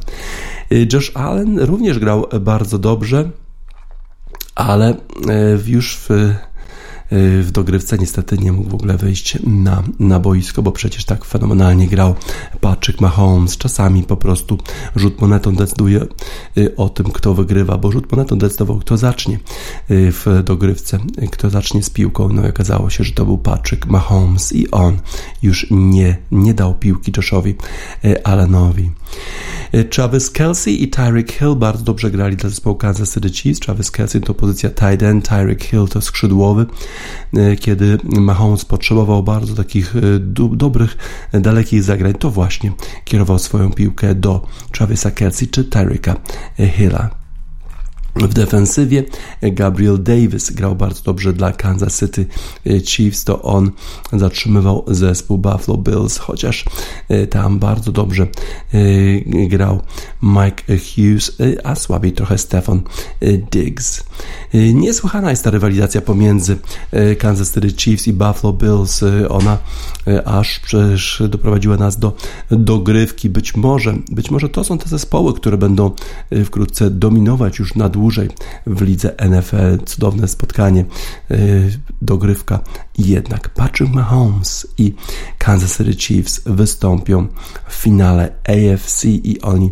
Josh 0.94 1.12
Allen 1.16 1.60
również 1.60 2.00
grał 2.00 2.28
bardzo 2.42 2.80
dobrze, 2.80 3.30
ale 4.56 4.96
już 5.66 5.98
w 5.98 6.34
w 7.12 7.50
dogrywce 7.52 7.98
niestety 7.98 8.38
nie 8.38 8.52
mógł 8.52 8.70
w 8.70 8.74
ogóle 8.74 8.98
wyjść 8.98 9.38
na, 9.44 9.84
na 10.00 10.20
boisko, 10.20 10.62
bo 10.62 10.72
przecież 10.72 11.06
tak 11.06 11.26
fenomenalnie 11.26 11.88
grał 11.88 12.16
Patrick 12.62 13.02
Mahomes. 13.02 13.58
Czasami 13.58 14.04
po 14.04 14.18
prostu 14.18 14.58
rzut 14.96 15.22
monetą 15.22 15.56
decyduje 15.56 16.06
y, 16.58 16.76
o 16.76 16.90
tym, 16.90 17.06
kto 17.06 17.34
wygrywa, 17.34 17.78
bo 17.78 17.92
rzut 17.92 18.12
monetą 18.12 18.38
decydował, 18.38 18.80
kto 18.80 18.98
zacznie 18.98 19.40
y, 19.92 20.12
w 20.12 20.26
dogrywce, 20.44 21.00
kto 21.32 21.50
zacznie 21.50 21.84
z 21.84 21.90
piłką. 21.90 22.30
No 22.30 22.46
i 22.48 22.50
okazało 22.50 22.90
się, 22.90 23.04
że 23.04 23.14
to 23.14 23.26
był 23.26 23.38
Patrick 23.38 23.86
Mahomes 23.86 24.54
i 24.54 24.72
on 24.72 24.98
już 25.44 25.68
nie, 25.72 26.18
nie 26.32 26.54
dał 26.54 26.74
piłki 26.74 27.12
Joshowi 27.18 27.56
y, 28.06 28.24
Allenowi. 28.24 28.92
Travis 29.90 30.30
Kelsey 30.30 30.84
i 30.84 30.88
Tyreek 30.88 31.32
Hill 31.32 31.56
bardzo 31.56 31.84
dobrze 31.84 32.12
grali 32.12 32.36
dla 32.36 32.50
zespołu 32.50 32.76
Kansas 32.76 33.14
City 33.14 33.30
Chiefs. 33.30 33.60
Travis 33.60 33.92
Kelsey 33.92 34.22
to 34.22 34.34
pozycja 34.34 34.70
tight 34.70 35.04
end, 35.04 35.30
Tyreek 35.30 35.64
Hill 35.64 35.88
to 35.88 36.02
skrzydłowy. 36.02 36.66
E, 37.34 37.56
kiedy 37.56 37.98
Mahomes 38.04 38.66
potrzebował 38.66 39.24
bardzo 39.24 39.56
takich 39.56 39.96
e, 39.96 40.00
dobrych, 40.52 40.98
dalekich 41.34 41.84
zagrań, 41.84 42.14
to 42.14 42.32
właśnie 42.32 42.72
kierował 43.06 43.40
swoją 43.40 43.72
piłkę 43.72 44.16
do 44.16 44.48
Travisa 44.72 45.12
Kelsey 45.12 45.48
czy 45.48 45.64
Tyreeka 45.64 46.16
Hilla. 46.58 47.21
W 48.16 48.34
defensywie 48.34 49.04
Gabriel 49.42 50.04
Davis 50.04 50.52
grał 50.52 50.76
bardzo 50.76 51.04
dobrze 51.04 51.34
dla 51.34 51.52
Kansas 51.52 52.00
City 52.00 52.26
Chiefs. 52.86 53.24
To 53.24 53.42
on 53.42 53.72
zatrzymywał 54.14 54.84
zespół 54.88 55.38
Buffalo 55.38 55.78
Bills, 55.78 56.18
chociaż 56.18 56.66
e, 57.10 57.28
tam 57.28 57.60
bardzo 57.60 57.92
dobrze 57.92 58.28
e, 58.74 59.48
grał 59.48 59.82
Mike 60.22 60.64
Hughes, 60.68 61.32
e, 61.40 61.68
a 61.68 61.76
słabiej 61.76 62.12
trochę 62.14 62.38
Stefan 62.38 62.82
Diggs. 63.52 64.04
Niesłychana 64.74 65.30
jest 65.30 65.44
ta 65.44 65.52
rywalizacja 65.52 66.02
pomiędzy 66.02 66.58
Kansas 67.20 67.54
City 67.54 67.72
Chiefs 67.78 68.08
i 68.08 68.14
Buffalo 68.14 68.54
Bills. 68.54 69.04
Ona 69.30 69.58
aż 70.26 70.60
przecież 70.60 71.24
doprowadziła 71.30 71.78
nas 71.78 72.00
do 72.00 72.16
dogrywki. 72.52 73.30
Być 73.30 73.56
może, 73.56 73.94
być 74.12 74.32
może 74.32 74.50
to 74.50 74.64
są 74.64 74.78
te 74.78 74.90
zespoły, 74.90 75.34
które 75.34 75.58
będą 75.58 75.92
wkrótce 76.46 76.90
dominować 76.90 77.60
już 77.60 77.76
na 77.76 77.90
dłużej 78.02 78.30
w 78.68 78.82
lidze 78.82 79.16
NFL. 79.30 79.86
Cudowne 79.86 80.28
spotkanie, 80.28 80.86
y, 81.32 81.80
dogrywka. 82.02 82.60
Jednak 82.98 83.50
Patrick 83.50 83.94
Mahomes 83.94 84.68
i 84.78 84.94
Kansas 85.38 85.78
City 85.78 85.94
Chiefs 85.94 86.42
wystąpią 86.46 87.28
w 87.68 87.74
finale 87.74 88.32
AFC 88.44 89.06
i 89.06 89.42
oni 89.42 89.72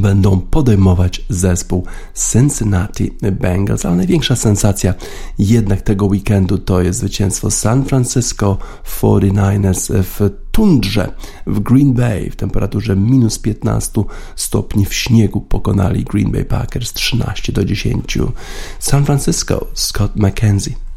będą 0.00 0.40
podejmować 0.40 1.24
zespół 1.28 1.86
Cincinnati 2.32 3.10
Bengals, 3.32 3.84
ale 3.84 3.96
największa 3.96 4.36
sensacja 4.36 4.94
jednak 5.38 5.80
tego 5.80 6.06
weekendu 6.06 6.58
to 6.58 6.82
jest 6.82 6.98
zwycięstwo 6.98 7.50
San 7.50 7.84
Francisco 7.84 8.58
49ers 8.84 10.02
w 10.02 10.30
tundrze 10.52 11.12
w 11.46 11.60
Green 11.60 11.92
Bay 11.92 12.30
w 12.30 12.36
temperaturze 12.36 12.96
minus 12.96 13.38
15 13.38 14.02
stopni 14.36 14.86
w 14.86 14.94
śniegu 14.94 15.40
pokonali 15.40 16.04
Green 16.04 16.32
Bay 16.32 16.44
Packers 16.44 16.92
13 16.92 17.52
do 17.52 17.64
10. 17.64 18.18
San 18.78 19.04
Francisco 19.04 19.66
Scott 19.74 20.16
McKenzie 20.16 20.91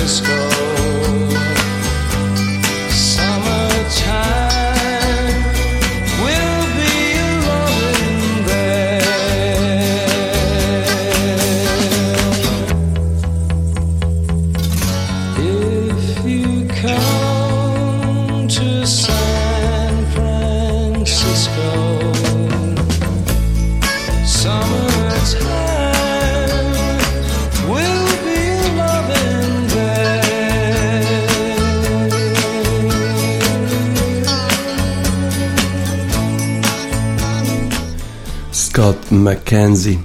Francisco. 0.00 0.49
McKenzie. 39.30 39.98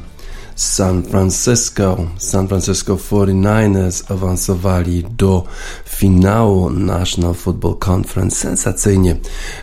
San 0.55 1.03
Francisco. 1.03 2.07
San 2.17 2.47
Francisco 2.47 2.95
49ers 2.95 4.11
awansowali 4.11 5.03
do 5.17 5.43
finału 5.85 6.69
National 6.69 7.33
Football 7.33 7.75
Conference 7.75 8.35
sensacyjnie 8.35 9.15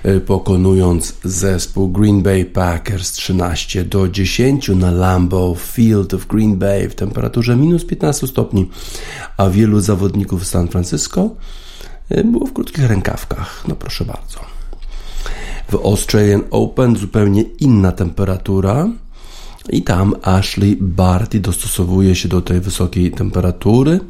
e, 0.03 0.21
pokonując 0.21 1.15
zespół 1.25 1.89
Green 1.89 2.23
Bay 2.23 2.45
Packers 2.45 3.13
13 3.13 3.85
do 3.85 4.09
10 4.09 4.69
na 4.69 4.91
Lambeau 4.91 5.55
Field 5.55 6.15
w 6.15 6.27
Green 6.27 6.57
Bay 6.59 6.89
w 6.89 6.95
temperaturze 6.95 7.57
minus 7.57 7.85
15 7.85 8.27
stopni, 8.27 8.71
a 9.37 9.51
wielu 9.51 9.81
zawodników 9.81 10.47
San 10.47 10.69
Francisco 10.69 11.31
e, 12.09 12.25
było 12.25 12.47
w 12.47 12.53
krótkich 12.53 12.89
rękawkach. 12.89 13.65
No 13.69 13.77
proszę 13.77 14.05
bardzo. 14.05 14.41
W 15.69 15.75
Australian 15.75 16.43
Open 16.51 16.97
zupełnie 16.97 17.43
inna 17.43 17.93
temperatura. 17.93 18.89
I 19.69 19.83
tam 19.83 20.15
Ashley 20.23 20.77
Barty 20.81 21.41
dostosowuje 21.41 22.15
się 22.15 22.29
do 22.29 22.41
tej 22.41 22.61
wysokiej 22.61 23.11
temperatury. 23.11 24.01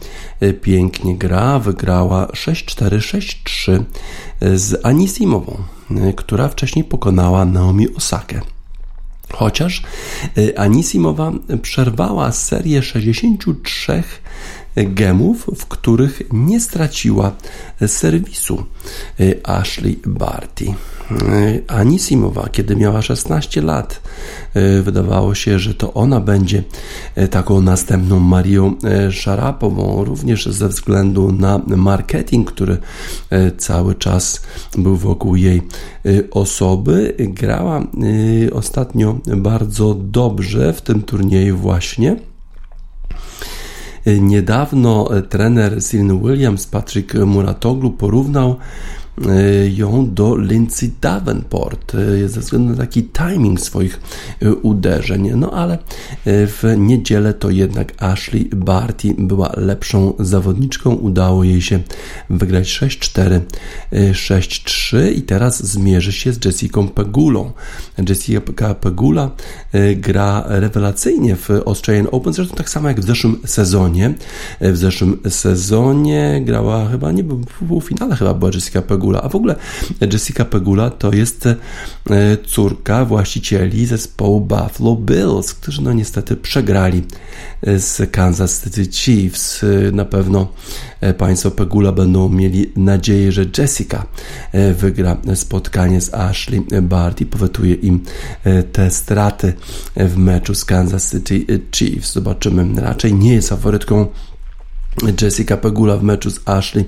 E, 0.41 0.53
pięknie 0.53 1.19
gra, 1.19 1.59
wygrała 1.59 2.27
6-4, 2.27 2.99
6-3 2.99 3.83
e, 4.41 4.59
z 4.59 4.87
Anisimową, 4.87 5.57
e, 5.91 6.13
która 6.13 6.49
wcześniej 6.49 6.85
pokonała 6.85 7.45
Naomi 7.45 7.95
Osakę. 7.95 8.41
Chociaż 9.33 9.83
Anisimowa 10.57 11.33
przerwała 11.63 12.33
serię 12.33 12.83
63 12.83 14.03
gemów, 14.77 15.47
w 15.57 15.67
których 15.67 16.23
nie 16.33 16.61
straciła 16.61 17.33
serwisu 17.87 18.65
Ashley 19.45 20.01
Barty. 20.07 20.75
Anisimowa, 21.69 22.49
kiedy 22.53 22.77
miała 22.77 23.03
16 23.03 23.63
lat, 23.63 24.01
e, 24.55 24.83
wydawało 24.83 25.35
się, 25.35 25.59
że 25.59 25.75
to 25.75 25.95
ona 25.95 26.21
będzie 26.21 26.63
e, 27.15 27.29
taką 27.29 27.61
następną 27.61 28.19
Marią 28.19 28.75
e, 28.85 29.13
Szarapową, 29.13 30.05
również 30.05 30.47
ze 30.47 30.69
względu 30.69 31.33
na 31.33 31.61
marketing, 31.67 32.51
który 32.51 32.79
cały 33.59 33.95
czas 33.95 34.43
był 34.79 34.97
wokół 34.97 35.37
jej 35.37 35.63
osoby. 36.31 37.17
Grała 37.19 37.83
ostatnio 38.53 39.19
bardzo 39.37 39.95
dobrze 39.95 40.73
w 40.73 40.83
tym 40.83 41.03
turnieju 41.03 41.57
właśnie. 41.57 42.17
Niedawno 44.07 45.09
trener 45.29 45.83
Silny 45.83 46.19
Williams, 46.19 46.67
Patrick 46.67 47.15
Muratoglu 47.15 47.91
porównał 47.91 48.57
E, 48.57 49.02
ją 49.77 50.15
do 50.15 50.37
Lindsay 50.37 50.91
Davenport 51.01 51.95
e, 51.95 52.29
ze 52.29 52.41
względu 52.41 52.71
na 52.71 52.77
taki 52.77 53.03
timing 53.03 53.61
swoich 53.61 54.01
e, 54.43 54.55
uderzeń. 54.55 55.31
No 55.37 55.51
ale 55.51 55.79
w 56.27 56.75
niedzielę 56.79 57.35
to 57.35 57.51
jednak 57.51 58.03
Ashley 58.03 58.51
Barty 58.57 59.15
była 59.19 59.53
lepszą 59.57 60.13
zawodniczką. 60.19 60.95
Udało 60.95 61.45
jej 61.45 61.63
się 61.63 61.81
wygrać 62.31 62.69
6-4, 62.69 63.41
6-3 63.93 65.13
i 65.13 65.23
teraz 65.23 65.63
zmierzy 65.67 66.13
się 66.13 66.33
z 66.33 66.45
Jessica 66.45 66.83
Pegulą. 66.95 67.53
Jessica 68.09 68.75
Pegula 68.75 69.31
gra 69.97 70.45
rewelacyjnie 70.47 71.37
w 71.37 71.51
Australian 71.67 72.09
Open, 72.13 72.33
zresztą 72.33 72.57
tak 72.57 72.71
samo 72.71 72.89
jak 72.89 73.01
w 73.01 73.05
zeszłym 73.05 73.39
sezonie. 73.47 74.15
W 74.61 74.77
zeszłym 74.77 75.19
sezonie 75.29 76.43
grała 76.45 76.89
chyba, 76.89 77.13
nie 77.13 77.23
w 77.25 77.69
półfinale 77.69 78.17
chyba 78.17 78.35
była 78.35 78.51
Jessica 78.55 78.83
Pegula 78.83 79.02
Pegula. 79.03 79.23
A 79.23 79.29
w 79.29 79.35
ogóle 79.35 79.57
Jessica 80.13 80.45
Pegula 80.45 80.91
to 80.91 81.13
jest 81.13 81.47
e, 81.47 81.57
córka 82.47 83.05
właścicieli 83.05 83.87
zespołu 83.87 84.41
Buffalo 84.41 84.97
Bills, 84.97 85.55
którzy 85.55 85.83
no 85.83 85.93
niestety 85.93 86.37
przegrali 86.37 87.03
e, 87.63 87.79
z 87.79 88.11
Kansas 88.11 88.65
City 88.65 88.87
Chiefs. 88.93 89.65
E, 89.65 89.93
na 89.93 90.05
pewno 90.05 90.49
Państwo 91.19 91.51
Pegula 91.51 91.93
będą 91.93 92.29
mieli 92.29 92.73
nadzieję, 92.77 93.33
że 93.33 93.45
Jessica 93.59 94.07
wygra 94.75 95.17
spotkanie 95.35 96.01
z 96.01 96.15
Ashley 96.15 96.63
Barty, 96.83 97.27
powetuje 97.27 97.75
im 97.75 98.01
te 98.73 98.91
straty 98.91 99.53
w 99.97 100.17
meczu 100.17 100.55
z 100.55 100.65
Kansas 100.65 101.11
City 101.11 101.61
Chiefs. 101.73 102.13
Zobaczymy. 102.13 102.81
Raczej 102.81 103.15
nie 103.15 103.35
jest 103.35 103.49
faworytką 103.49 104.07
Jessica 105.23 105.57
Pegula 105.57 105.97
w 105.97 106.03
meczu 106.03 106.31
z 106.31 106.41
Ashley 106.45 106.85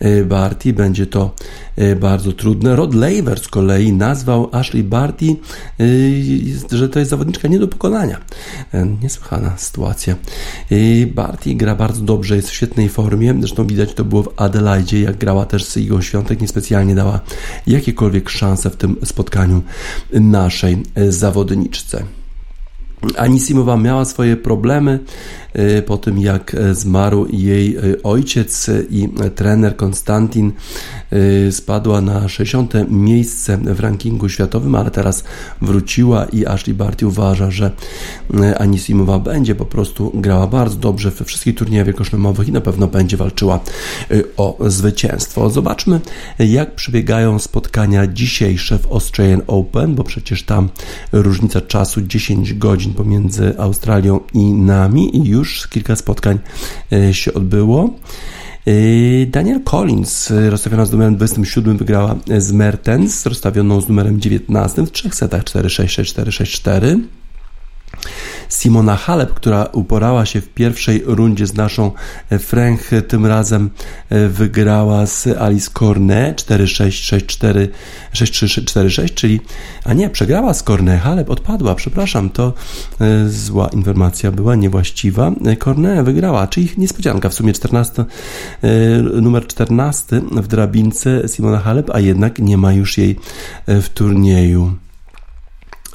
e, 0.00 0.24
Barty. 0.24 0.72
Będzie 0.72 1.06
to 1.06 1.34
e, 1.76 1.96
bardzo 1.96 2.32
trudne. 2.32 2.76
Rod 2.76 2.94
Laver 2.94 3.40
z 3.40 3.48
kolei 3.48 3.92
nazwał 3.92 4.48
Ashley 4.52 4.84
Barty, 4.84 5.36
e, 6.70 6.76
że 6.76 6.88
to 6.88 6.98
jest 6.98 7.10
zawodniczka 7.10 7.48
nie 7.48 7.58
do 7.58 7.68
pokonania. 7.68 8.20
Niesłychana 9.02 9.58
sytuacja. 9.58 10.16
Barty 11.14 11.54
gra 11.54 11.74
bardzo 11.74 12.02
dobrze, 12.02 12.36
jest 12.36 12.50
w 12.50 12.54
świetnej 12.54 12.88
formie. 12.88 13.34
Zresztą 13.38 13.66
widać 13.66 13.94
to 13.94 14.04
było 14.04 14.22
w 14.22 14.32
Adelaide, 14.36 14.98
jak 14.98 15.16
grała 15.16 15.46
też 15.46 15.64
z 15.64 15.76
Igą 15.76 16.02
Świątek. 16.02 16.40
Niespecjalnie 16.40 16.94
dała 16.94 17.20
jakiekolwiek 17.66 18.30
szanse 18.30 18.70
w 18.70 18.76
tym 18.76 18.96
spotkaniu 19.04 19.62
naszej 20.12 20.82
zawodniczce. 21.08 22.04
Anisimowa 23.16 23.76
miała 23.76 24.04
swoje 24.04 24.36
problemy 24.36 24.98
y, 25.78 25.82
po 25.82 25.96
tym, 25.98 26.18
jak 26.18 26.54
e, 26.54 26.74
zmarł 26.74 27.26
jej 27.30 27.76
e, 27.76 27.80
ojciec 28.02 28.70
i 28.90 29.08
trener 29.34 29.76
Konstantin 29.76 30.52
spadła 31.50 32.00
na 32.00 32.28
60. 32.28 32.72
miejsce 32.88 33.58
w 33.58 33.80
rankingu 33.80 34.28
światowym, 34.28 34.74
ale 34.74 34.90
teraz 34.90 35.24
wróciła 35.62 36.24
i 36.24 36.46
Ashley 36.46 36.74
Barty 36.74 37.06
uważa, 37.06 37.50
że 37.50 37.70
e, 38.34 38.58
Anisimowa 38.58 39.18
będzie 39.18 39.54
po 39.54 39.64
prostu 39.64 40.12
grała 40.14 40.46
bardzo 40.46 40.76
dobrze 40.76 41.10
we 41.10 41.24
wszystkich 41.24 41.54
turniejach 41.54 41.86
wielkoszlemowych 41.86 42.48
i 42.48 42.52
na 42.52 42.60
pewno 42.60 42.86
będzie 42.86 43.16
walczyła 43.16 43.60
o 44.36 44.58
zwycięstwo. 44.66 45.50
Zobaczmy, 45.50 46.00
jak 46.38 46.74
przebiegają 46.74 47.38
spotkania 47.38 48.06
dzisiejsze 48.06 48.78
w 48.78 48.92
Australian 48.92 49.42
Open, 49.46 49.94
bo 49.94 50.04
przecież 50.04 50.42
tam 50.42 50.68
różnica 51.12 51.60
czasu 51.60 52.02
10 52.02 52.54
godzin 52.54 52.92
pomiędzy 52.96 53.58
Australią 53.58 54.20
i 54.34 54.52
nami 54.52 55.16
i 55.16 55.24
już 55.28 55.68
kilka 55.68 55.96
spotkań 55.96 56.38
e, 56.92 57.14
się 57.14 57.34
odbyło. 57.34 57.90
E, 58.66 59.26
Daniel 59.26 59.62
Collins, 59.62 60.32
rozstawiona 60.48 60.86
z 60.86 60.92
numerem 60.92 61.16
27, 61.16 61.76
wygrała 61.76 62.16
z 62.38 62.52
Mertens, 62.52 63.26
rozstawioną 63.26 63.80
z 63.80 63.88
numerem 63.88 64.20
19 64.20 64.86
w 64.86 64.90
trzech 64.90 65.14
setach 65.14 65.44
4-6, 65.44 65.84
6-4, 66.24 67.00
Simona 68.48 68.96
Halep, 68.96 69.34
która 69.34 69.64
uporała 69.64 70.26
się 70.26 70.40
w 70.40 70.48
pierwszej 70.48 71.02
rundzie 71.06 71.46
z 71.46 71.54
naszą 71.54 71.92
e, 72.30 72.38
Frank, 72.38 72.80
tym 73.08 73.26
razem 73.26 73.70
e, 74.10 74.28
wygrała 74.28 75.06
z 75.06 75.26
Alice 75.26 75.70
Cornet 75.78 76.42
4-6, 76.42 77.18
6-4, 77.18 77.68
6-3, 78.12 78.62
4-6, 78.64 79.14
czyli, 79.14 79.40
a 79.84 79.92
nie, 79.92 80.10
przegrała 80.10 80.54
z 80.54 80.62
Cornet, 80.62 81.00
Halep 81.00 81.30
odpadła, 81.30 81.74
przepraszam, 81.74 82.30
to 82.30 82.52
e, 83.00 83.28
zła 83.28 83.68
informacja 83.68 84.32
była, 84.32 84.54
niewłaściwa. 84.54 85.32
Cornet 85.58 86.04
wygrała, 86.04 86.46
czyli 86.46 86.68
niespodzianka, 86.78 87.28
w 87.28 87.34
sumie 87.34 87.52
14, 87.52 88.04
numer 89.22 89.46
14 89.46 90.20
w 90.32 90.46
drabince 90.46 91.28
Simona 91.28 91.58
Halep, 91.58 91.90
a 91.90 92.00
jednak 92.00 92.38
nie 92.38 92.56
ma 92.56 92.72
już 92.72 92.98
jej 92.98 93.16
w 93.66 93.88
turnieju. 93.88 94.85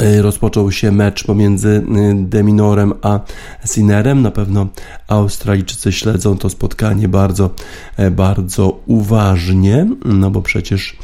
E, 0.02 0.22
rozpoczął 0.22 0.72
się 0.72 0.92
mecz 0.92 1.24
pomiędzy 1.24 1.70
e, 1.70 2.14
Deminorem 2.16 2.94
a 3.02 3.20
Sinerem. 3.66 4.22
Na 4.22 4.32
pewno 4.32 4.68
Australijczycy 5.08 5.92
śledzą 5.92 6.38
to 6.38 6.50
spotkanie 6.50 7.08
bardzo, 7.08 7.50
e, 7.98 8.12
bardzo 8.12 8.80
uważnie, 8.86 9.88
no 10.06 10.32
bo 10.32 10.42
przecież 10.42 10.98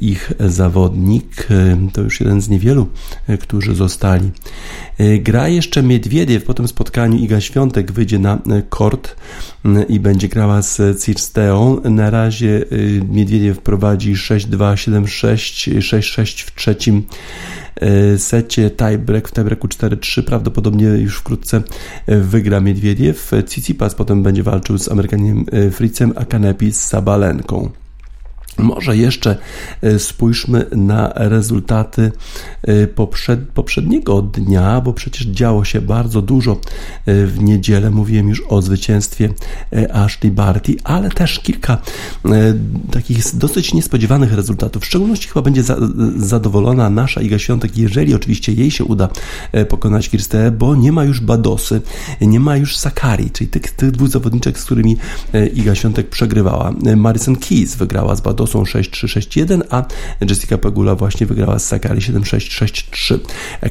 ich 0.00 0.32
zawodnik 0.40 1.48
to 1.92 2.00
już 2.00 2.20
jeden 2.20 2.40
z 2.42 2.48
niewielu, 2.48 2.88
którzy 3.40 3.74
zostali. 3.74 4.30
Gra 5.20 5.48
jeszcze 5.48 5.82
Miedwiediew 5.82 6.44
po 6.44 6.54
tym 6.54 6.68
spotkaniu. 6.68 7.18
Iga 7.18 7.40
Świątek 7.40 7.92
wyjdzie 7.92 8.18
na 8.18 8.38
kort 8.68 9.16
i 9.88 10.00
będzie 10.00 10.28
grała 10.28 10.62
z 10.62 11.02
Cirsteą. 11.04 11.80
Na 11.84 12.10
razie 12.10 12.64
Miedwiediew 13.08 13.58
prowadzi 13.58 14.14
6-2, 14.14 14.74
7-6, 14.74 15.78
6-6 15.78 16.44
w 16.44 16.54
trzecim 16.54 17.02
secie 18.18 18.70
tiebreak, 18.70 19.28
w 19.28 19.32
tiebreaku 19.32 19.68
4-3 19.68 20.22
prawdopodobnie 20.22 20.86
już 20.86 21.18
wkrótce 21.18 21.62
e, 22.06 22.16
wygra 22.18 22.60
Miedwiediew. 22.60 23.30
Tsitsipas 23.46 23.94
potem 23.94 24.22
będzie 24.22 24.42
walczył 24.42 24.78
z 24.78 24.88
Amerykaninem 24.88 25.44
e, 25.52 25.70
Fritzem, 25.70 26.12
a 26.16 26.24
Kanepi 26.24 26.72
z 26.72 26.80
Sabalenką. 26.80 27.81
Może 28.58 28.96
jeszcze 28.96 29.36
e, 29.82 29.98
spójrzmy 29.98 30.66
na 30.76 31.12
rezultaty 31.14 32.12
e, 32.62 32.86
poprzed, 32.86 33.40
poprzedniego 33.48 34.22
dnia, 34.22 34.80
bo 34.80 34.92
przecież 34.92 35.26
działo 35.26 35.64
się 35.64 35.80
bardzo 35.80 36.22
dużo 36.22 36.52
e, 36.52 37.26
w 37.26 37.42
niedzielę. 37.42 37.90
Mówiłem 37.90 38.28
już 38.28 38.42
o 38.48 38.62
zwycięstwie 38.62 39.28
Ashley 39.92 40.30
Barty, 40.30 40.76
ale 40.84 41.10
też 41.10 41.38
kilka 41.38 41.78
takich 42.90 43.36
dosyć 43.36 43.74
niespodziewanych 43.74 44.32
rezultatów. 44.32 44.82
W 44.82 44.86
szczególności 44.86 45.28
chyba 45.28 45.42
będzie 45.42 45.62
za, 45.62 45.76
zadowolona 46.16 46.90
nasza 46.90 47.20
Iga 47.20 47.38
Świątek, 47.38 47.78
jeżeli 47.78 48.14
oczywiście 48.14 48.52
jej 48.52 48.70
się 48.70 48.84
uda 48.84 49.08
pokonać 49.68 50.08
Kirstę, 50.08 50.50
bo 50.50 50.74
nie 50.74 50.92
ma 50.92 51.04
już 51.04 51.20
Badosy, 51.20 51.80
nie 52.20 52.40
ma 52.40 52.56
już 52.56 52.76
Sakari, 52.76 53.30
czyli 53.30 53.50
tych, 53.50 53.70
tych 53.70 53.90
dwóch 53.90 54.08
zawodniczek, 54.08 54.58
z 54.58 54.64
którymi 54.64 54.96
Iga 55.54 55.74
Świątek 55.74 56.08
przegrywała. 56.08 56.72
Madison 56.96 57.36
Keys 57.36 57.76
wygrała 57.76 58.16
z 58.16 58.20
Badosą 58.20 58.41
to 58.42 58.46
są 58.46 58.62
6-3-6-1, 58.62 59.60
a 59.70 59.84
Jessica 60.20 60.58
Pegula 60.58 60.94
właśnie 60.94 61.26
wygrała 61.26 61.58
z 61.58 61.66
Sakari 61.66 62.00
7-6-6-3. 62.00 63.18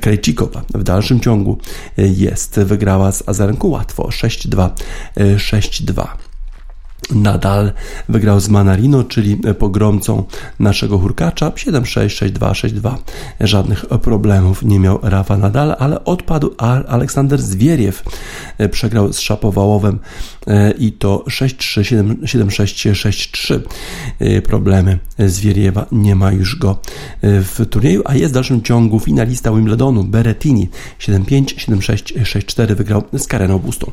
Krejcikowa 0.01 0.61
w 0.73 0.83
dalszym 0.83 1.19
ciągu 1.19 1.57
jest, 1.97 2.59
wygrała 2.59 3.11
z 3.11 3.29
Azarenką 3.29 3.67
łatwo 3.67 4.03
6-2, 4.03 4.69
6-2 5.17 6.07
nadal 7.15 7.71
wygrał 8.09 8.39
z 8.39 8.49
Manarino, 8.49 9.03
czyli 9.03 9.37
pogromcą 9.59 10.23
naszego 10.59 10.97
hurkacza 10.97 11.49
7-6, 11.49 12.31
6-2, 12.31 12.51
6-2. 12.51 12.95
Żadnych 13.39 13.85
problemów 13.85 14.63
nie 14.63 14.79
miał 14.79 14.99
Rafa 15.01 15.37
Nadal, 15.37 15.75
ale 15.79 16.05
odpadł 16.05 16.55
Aleksander 16.87 17.41
Zwieriew. 17.41 18.03
Przegrał 18.71 19.13
z 19.13 19.19
Szapowałowem 19.19 19.99
e, 20.40 20.40
i 20.79 20.91
to 20.91 21.23
6-3, 21.27 21.81
7-6, 22.23 23.61
6-3. 24.19 24.41
Problemy 24.41 24.99
Zwieriewa, 25.27 25.85
nie 25.91 26.15
ma 26.15 26.31
już 26.31 26.55
go 26.55 26.79
e, 27.21 27.41
w 27.41 27.65
turnieju, 27.69 28.01
a 28.05 28.15
jest 28.15 28.31
w 28.31 28.33
dalszym 28.33 28.61
ciągu 28.61 28.99
finalista 28.99 29.51
Wimbledonu 29.51 30.03
Berettini 30.03 30.69
7-5, 30.99 31.43
7-6, 31.43 32.21
6-4 32.21 32.75
wygrał 32.75 33.03
z 33.17 33.27
Kareną 33.27 33.59
Bustą. 33.59 33.91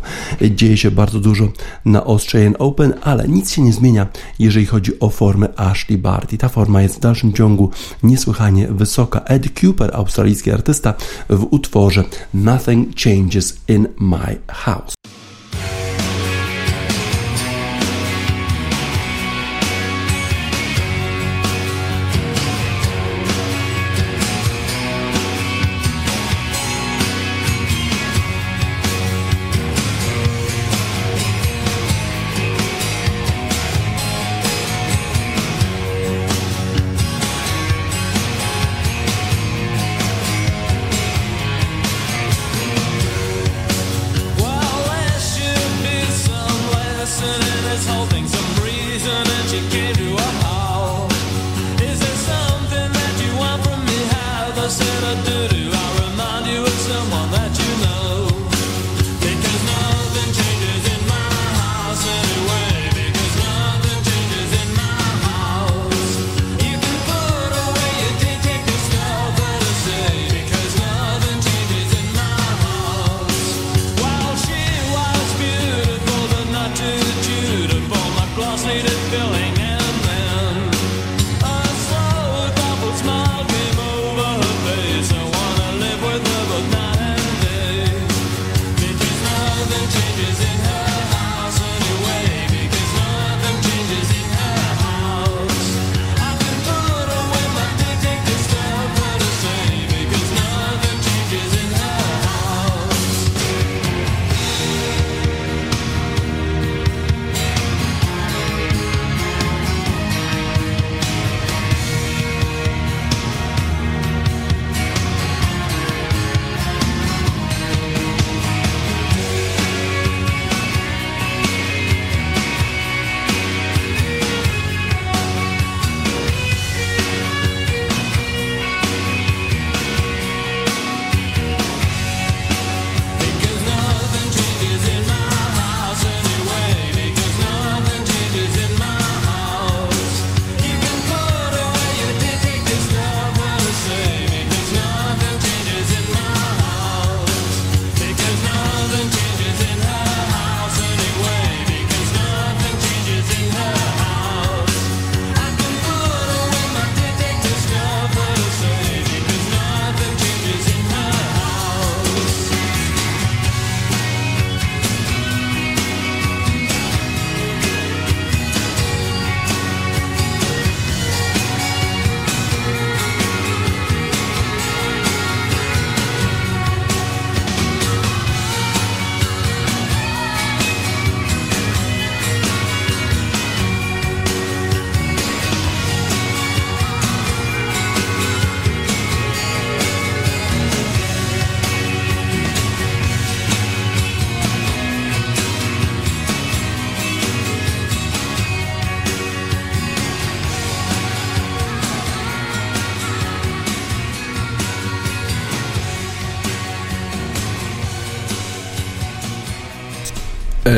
Dzieje 0.50 0.76
się 0.76 0.90
bardzo 0.90 1.20
dużo 1.20 1.48
na 1.84 2.04
Australian 2.04 2.54
Open, 2.58 2.94
ale 3.02 3.28
nic 3.28 3.52
się 3.52 3.62
nie 3.62 3.72
zmienia, 3.72 4.06
jeżeli 4.38 4.66
chodzi 4.66 5.00
o 5.00 5.10
formę 5.10 5.48
Ashley 5.56 5.98
Barty. 5.98 6.38
Ta 6.38 6.48
forma 6.48 6.82
jest 6.82 6.96
w 6.96 7.00
dalszym 7.00 7.32
ciągu 7.32 7.70
niesłychanie 8.02 8.68
wysoka. 8.68 9.20
Ed 9.20 9.60
Cooper, 9.60 9.90
australijski 9.94 10.50
artysta, 10.50 10.94
w 11.28 11.46
utworze 11.50 12.04
Nothing 12.34 12.88
Changes 12.96 13.60
in 13.68 13.88
My 14.00 14.36
House. 14.46 14.94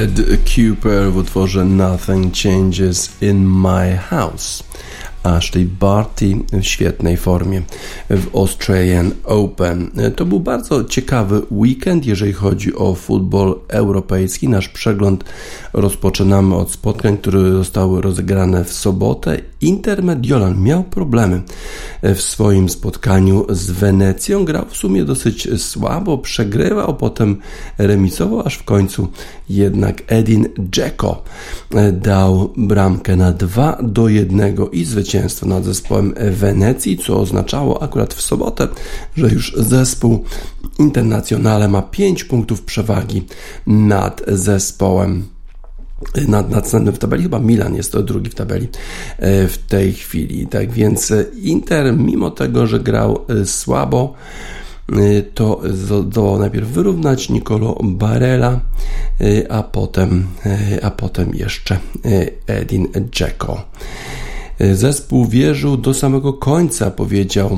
Ed 0.00 0.38
Cooper 0.46 1.10
w 1.10 1.18
utworze 1.18 1.62
Nothing 1.62 2.32
Changes 2.32 3.10
in 3.20 3.44
My 3.44 3.98
House. 4.10 4.69
Ashley 5.22 5.64
Barty 5.64 6.36
w 6.52 6.62
świetnej 6.62 7.16
formie 7.16 7.62
w 8.10 8.36
Australian 8.36 9.10
Open. 9.24 9.90
To 10.16 10.24
był 10.24 10.40
bardzo 10.40 10.84
ciekawy 10.84 11.42
weekend, 11.50 12.06
jeżeli 12.06 12.32
chodzi 12.32 12.74
o 12.74 12.94
futbol 12.94 13.60
europejski. 13.68 14.48
Nasz 14.48 14.68
przegląd 14.68 15.24
rozpoczynamy 15.72 16.54
od 16.54 16.70
spotkań, 16.70 17.18
które 17.18 17.52
zostały 17.52 18.02
rozegrane 18.02 18.64
w 18.64 18.72
sobotę. 18.72 19.40
Inter 19.60 20.02
Mediolan 20.02 20.62
miał 20.62 20.84
problemy 20.84 21.42
w 22.02 22.20
swoim 22.20 22.68
spotkaniu 22.68 23.46
z 23.48 23.70
Wenecją. 23.70 24.44
Grał 24.44 24.64
w 24.68 24.76
sumie 24.76 25.04
dosyć 25.04 25.48
słabo, 25.62 26.18
przegrywał, 26.18 26.96
potem 26.96 27.36
remisował, 27.78 28.46
aż 28.46 28.54
w 28.54 28.64
końcu 28.64 29.08
jednak 29.48 30.02
Edin 30.06 30.48
Dzeko 30.70 31.22
dał 31.92 32.52
bramkę 32.56 33.16
na 33.16 33.32
2 33.32 33.78
do 33.82 34.08
1 34.08 34.56
i 34.72 34.84
zwycięstwo 35.10 35.46
nad 35.46 35.64
zespołem 35.64 36.14
Wenecji, 36.30 36.98
co 36.98 37.20
oznaczało 37.20 37.82
akurat 37.82 38.14
w 38.14 38.20
sobotę, 38.20 38.68
że 39.16 39.28
już 39.28 39.54
zespół 39.56 40.24
Internacjonale 40.78 41.68
ma 41.68 41.82
5 41.82 42.24
punktów 42.24 42.62
przewagi 42.62 43.26
nad 43.66 44.22
zespołem 44.28 45.28
nad, 46.28 46.50
nad 46.50 46.68
w 46.94 46.98
tabeli, 46.98 47.22
chyba 47.22 47.38
Milan 47.38 47.74
jest 47.74 47.92
to 47.92 48.02
drugi 48.02 48.30
w 48.30 48.34
tabeli 48.34 48.68
e, 49.18 49.48
w 49.48 49.58
tej 49.58 49.92
chwili. 49.92 50.46
Tak 50.46 50.72
więc 50.72 51.12
Inter, 51.42 51.96
mimo 51.96 52.30
tego, 52.30 52.66
że 52.66 52.80
grał 52.80 53.24
e, 53.28 53.46
słabo, 53.46 54.14
e, 54.92 55.22
to 55.22 55.60
zdołał 55.74 56.38
najpierw 56.38 56.68
wyrównać 56.68 57.28
Nicolo 57.28 57.78
Barella, 57.82 58.60
a 59.48 59.62
potem, 59.62 60.26
a 60.82 60.90
potem 60.90 61.34
jeszcze 61.34 61.78
Edin 62.46 62.88
Dzeko. 63.12 63.64
Zespół 64.72 65.26
wierzył 65.26 65.76
do 65.76 65.94
samego 65.94 66.32
końca, 66.32 66.90
powiedział 66.90 67.56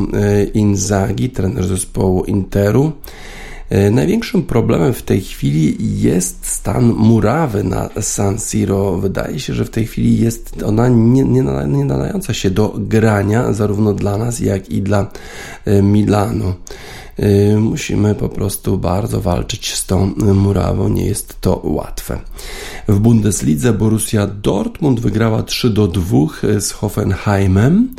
Inzaghi, 0.55 1.31
trener 1.31 1.67
zespołu 1.67 2.25
Interu. 2.25 2.93
E, 3.73 3.91
największym 3.91 4.43
problemem 4.43 4.93
w 4.93 5.03
tej 5.03 5.21
chwili 5.21 5.77
jest 6.01 6.47
stan 6.47 6.85
murawy 6.85 7.65
na 7.65 7.89
San 8.01 8.39
Siro. 8.39 8.97
Wydaje 8.97 9.41
się, 9.41 9.55
że 9.55 9.65
w 9.65 9.71
tej 9.71 9.87
chwili 9.87 10.19
jest 10.19 10.63
ona 10.63 10.89
nie, 10.89 11.25
nie, 11.25 11.43
nie 11.67 11.85
nadająca 11.85 12.35
się 12.35 12.51
do 12.51 12.75
grania 12.79 13.53
zarówno 13.53 13.93
dla 13.93 14.19
nas, 14.19 14.41
jak 14.41 14.71
i 14.71 14.83
dla 14.83 15.11
e, 15.65 15.83
Milanu. 15.83 16.55
Y, 17.21 17.57
musimy 17.61 18.15
po 18.15 18.29
prostu 18.29 18.79
bardzo 18.79 19.21
walczyć 19.21 19.75
z 19.75 19.87
tą 19.87 20.15
murawą, 20.35 20.89
nie 20.89 21.07
jest 21.07 21.41
to 21.41 21.61
łatwe. 21.65 22.19
W 22.89 22.99
Bundeslidze 22.99 23.73
Borussia 23.73 24.27
Dortmund 24.27 25.01
wygrała 25.01 25.43
3 25.43 25.71
do 25.71 25.89
2 25.89 26.17
z 26.61 26.71
Hoffenheimem, 26.73 27.95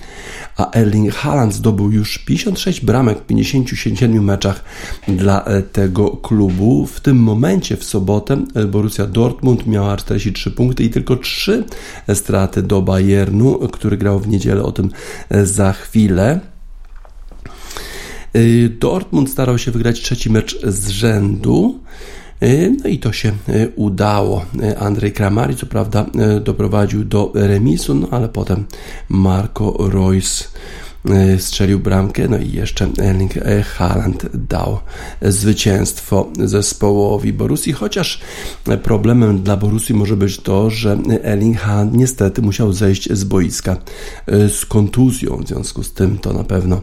a 0.58 0.72
Erling 0.72 1.14
Haaland 1.14 1.54
zdobył 1.54 1.92
już 1.92 2.18
56 2.18 2.82
bramek 2.82 3.20
w 3.20 3.26
57 3.26 4.24
meczach 4.24 4.64
dla 5.08 5.44
e, 5.44 5.62
tego 5.62 6.10
klubu. 6.10 6.86
W 6.86 7.00
tym 7.00 7.18
momencie 7.18 7.78
w 7.78 7.84
sobotę 7.84 8.38
e, 8.56 8.66
Borussia 8.66 9.06
Dortmund 9.06 9.68
miała 9.68 9.98
43 9.98 10.52
punkty 10.52 10.84
i 10.84 10.90
tylko 10.90 11.16
3 11.16 11.64
straty 12.14 12.64
do 12.64 12.82
Bayernu, 12.82 13.60
który 13.60 13.98
grał 13.98 14.20
w 14.20 14.28
niedzielę, 14.28 14.64
o 14.64 14.72
tym 14.72 14.90
e, 15.30 15.46
za 15.46 15.74
chwilę. 15.74 16.53
Y, 18.36 18.70
Dortmund 18.80 19.30
starał 19.30 19.58
się 19.58 19.72
wygrać 19.72 20.02
trzeci 20.02 20.30
mecz 20.30 20.62
z 20.64 20.90
rzędu. 20.90 21.80
Y, 22.44 22.76
no 22.84 22.90
i 22.90 23.00
to 23.00 23.12
się 23.12 23.32
y, 23.50 23.72
udało. 23.76 24.46
Andrzej 24.80 25.12
Kramari, 25.12 25.56
co 25.56 25.66
prawda, 25.66 26.06
doprowadził 26.44 27.06
do 27.06 27.32
remisu, 27.36 27.96
no 27.96 28.08
ale 28.12 28.30
potem 28.30 28.66
Marco 29.10 29.76
Royce 29.80 30.44
strzelił 31.38 31.80
bramkę, 31.80 32.28
no 32.28 32.38
i 32.38 32.52
jeszcze 32.52 32.88
Erling 32.98 33.34
Haaland 33.66 34.26
dał 34.34 34.80
zwycięstwo 35.22 36.32
zespołowi 36.40 37.34
Borussii, 37.34 37.74
chociaż 37.74 38.20
problemem 38.84 39.44
dla 39.44 39.58
Borussii 39.58 39.96
może 39.96 40.18
być 40.18 40.38
to, 40.38 40.70
że 40.70 40.98
Erling 41.24 41.58
Haaland 41.58 41.94
niestety 41.94 42.42
musiał 42.42 42.74
zejść 42.74 43.14
z 43.14 43.24
boiska 43.24 43.78
e, 44.28 44.50
z 44.50 44.66
kontuzją, 44.66 45.38
w 45.38 45.48
związku 45.48 45.84
z 45.84 45.94
tym 45.94 46.18
to 46.18 46.34
na 46.34 46.44
pewno 46.44 46.82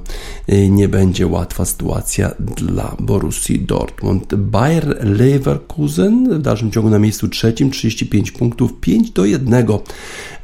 e, 0.48 0.68
nie 0.68 0.88
będzie 0.88 1.26
łatwa 1.26 1.64
sytuacja 1.64 2.30
dla 2.38 2.96
Borussii 3.00 3.60
Dortmund. 3.60 4.34
Bayer 4.34 4.96
Leverkusen 5.04 6.38
w 6.38 6.42
dalszym 6.42 6.70
ciągu 6.70 6.90
na 6.90 6.98
miejscu 6.98 7.28
trzecim, 7.28 7.70
35 7.70 8.30
punktów, 8.30 8.72
5 8.80 9.10
do 9.10 9.24
1 9.24 9.66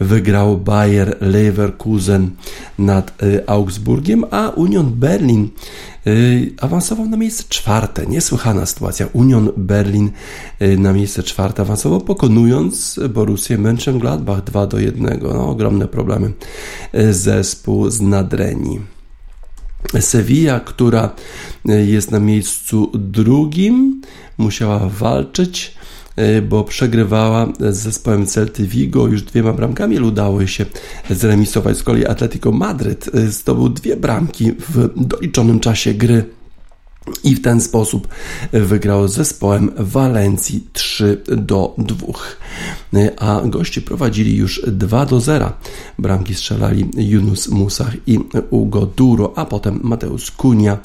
wygrał 0.00 0.58
Bayer 0.58 1.16
Leverkusen 1.20 2.30
nad 2.78 3.22
Augsburgiem 3.46 3.65
Augsburgiem, 3.66 4.24
a 4.30 4.50
Union 4.50 4.92
Berlin 4.94 5.50
y, 6.06 6.52
awansował 6.60 7.06
na 7.06 7.16
miejsce 7.16 7.44
czwarte. 7.48 8.06
Niesłychana 8.06 8.66
sytuacja. 8.66 9.06
Union 9.12 9.50
Berlin 9.56 10.10
y, 10.62 10.78
na 10.78 10.92
miejsce 10.92 11.22
czwarte 11.22 11.62
awansował, 11.62 12.00
pokonując 12.00 13.00
Borussię 13.08 13.58
Mönchengladbach 13.58 14.44
2 14.44 14.66
do 14.66 14.78
1. 14.78 15.20
No, 15.22 15.48
ogromne 15.48 15.88
problemy. 15.88 16.32
Y, 16.94 17.14
zespół 17.14 17.90
z 17.90 18.00
Nadrenii. 18.00 18.80
Sevilla, 20.00 20.60
która 20.60 21.10
jest 21.64 22.10
na 22.10 22.20
miejscu 22.20 22.90
drugim, 22.94 24.00
musiała 24.38 24.88
walczyć 24.88 25.74
bo 26.48 26.64
przegrywała 26.64 27.52
z 27.70 27.76
zespołem 27.76 28.26
Celty 28.26 28.66
Vigo 28.66 29.06
już 29.06 29.22
dwiema 29.22 29.52
bramkami, 29.52 29.96
ale 29.96 30.06
udało 30.06 30.46
się 30.46 30.66
zremisować. 31.10 31.76
Z 31.76 31.82
kolei 31.82 32.06
Atletico 32.06 32.52
Madryt 32.52 33.10
e, 33.14 33.28
zdobył 33.28 33.68
dwie 33.68 33.96
bramki 33.96 34.52
w 34.52 34.90
doliczonym 34.96 35.60
czasie 35.60 35.94
gry 35.94 36.24
i 37.24 37.34
w 37.34 37.42
ten 37.42 37.60
sposób 37.60 38.08
wygrał 38.52 39.08
z 39.08 39.12
zespołem 39.12 39.70
Walencji 39.78 40.66
3 40.72 41.22
do 41.26 41.74
2. 41.78 42.06
A 43.18 43.40
goście 43.44 43.80
prowadzili 43.80 44.36
już 44.36 44.62
2 44.66 45.06
do 45.06 45.20
0. 45.20 45.52
Bramki 45.98 46.34
strzelali 46.34 46.90
Yunus 46.96 47.48
Musach 47.48 47.96
i 48.06 48.18
Ugo 48.50 48.86
Duro, 48.86 49.32
a 49.36 49.44
potem 49.44 49.80
Mateusz 49.82 50.30
Kunia 50.30 50.78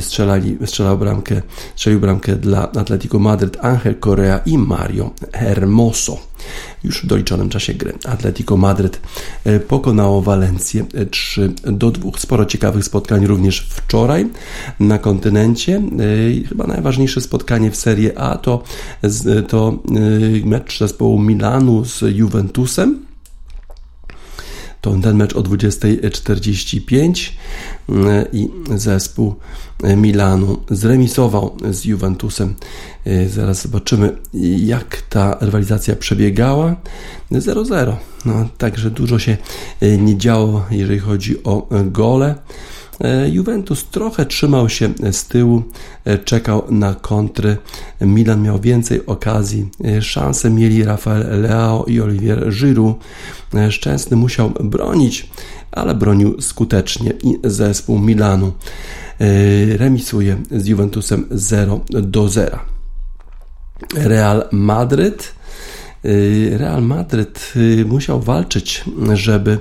strzelali, 0.00 0.58
strzelał 0.66 0.98
bramkę, 0.98 1.42
strzelił 1.74 2.00
bramkę 2.00 2.36
dla 2.36 2.72
Atletico 2.72 3.18
Madryt, 3.18 3.56
Angel 3.60 3.94
Correa 4.00 4.38
i 4.46 4.58
Mario 4.58 5.10
Hermoso 5.32 6.32
już 6.84 7.02
w 7.02 7.06
doliczonym 7.06 7.48
czasie 7.48 7.74
gry. 7.74 7.92
Atletico 8.04 8.56
Madryt 8.56 9.00
e, 9.44 9.60
pokonało 9.60 10.22
Walencję 10.22 10.84
3 11.10 11.52
e, 11.64 11.72
do 11.72 11.90
2. 11.90 12.10
Sporo 12.16 12.44
ciekawych 12.44 12.84
spotkań 12.84 13.26
również 13.26 13.60
wczoraj 13.60 14.26
na 14.80 14.98
kontynencie. 14.98 15.82
E, 16.42 16.48
chyba 16.48 16.66
najważniejsze 16.66 17.20
spotkanie 17.20 17.70
w 17.70 17.76
Serie 17.76 18.18
A 18.18 18.38
to, 18.38 18.62
to 19.48 19.78
mecz 20.44 20.78
zespołu 20.78 21.11
Milanu 21.18 21.84
z 21.84 22.00
Juventusem 22.00 23.12
to 24.82 24.94
ten 25.02 25.16
mecz 25.16 25.32
o 25.36 25.42
20.45 25.42 27.30
mm, 27.88 28.24
i 28.32 28.50
zespół 28.76 29.34
Milanu 29.96 30.58
zremisował 30.70 31.56
z 31.70 31.84
Juventusem. 31.84 32.54
Zaraz 33.28 33.62
zobaczymy, 33.62 34.16
jak 34.58 35.02
ta 35.02 35.38
rywalizacja 35.40 35.96
przebiegała. 35.96 36.76
0-0. 37.32 37.94
No, 38.24 38.48
także 38.58 38.90
dużo 38.90 39.18
się 39.18 39.36
y, 39.82 39.98
nie 39.98 40.18
działo, 40.18 40.66
jeżeli 40.70 40.98
chodzi 40.98 41.44
o 41.44 41.68
gole. 41.84 42.34
E, 43.02 43.28
Juventus 43.28 43.84
trochę 43.84 44.26
trzymał 44.26 44.68
się 44.68 44.92
z 45.12 45.24
tyłu, 45.24 45.62
e, 46.04 46.18
czekał 46.18 46.64
na 46.70 46.94
kontry. 46.94 47.56
Milan 48.00 48.42
miał 48.42 48.60
więcej 48.60 49.06
okazji. 49.06 49.68
E, 49.84 50.02
szanse 50.02 50.50
mieli 50.50 50.84
Rafael 50.84 51.42
Leao 51.42 51.84
i 51.84 52.00
Olivier 52.00 52.52
Giroud. 52.52 52.96
Szczęsny 53.70 54.16
musiał 54.16 54.50
bronić, 54.50 55.30
ale 55.72 55.94
bronił 55.94 56.40
skutecznie 56.40 57.12
i 57.22 57.38
zespół 57.44 57.98
Milanu 57.98 58.52
remisuje 59.76 60.36
z 60.50 60.66
Juventusem 60.66 61.26
0 61.30 61.80
do 61.90 62.28
0. 62.28 62.58
Real 63.94 64.48
Madryt 64.52 65.34
Real 66.52 66.82
Madryt 66.82 67.52
musiał 67.86 68.20
walczyć, 68.20 68.84
żeby 69.12 69.58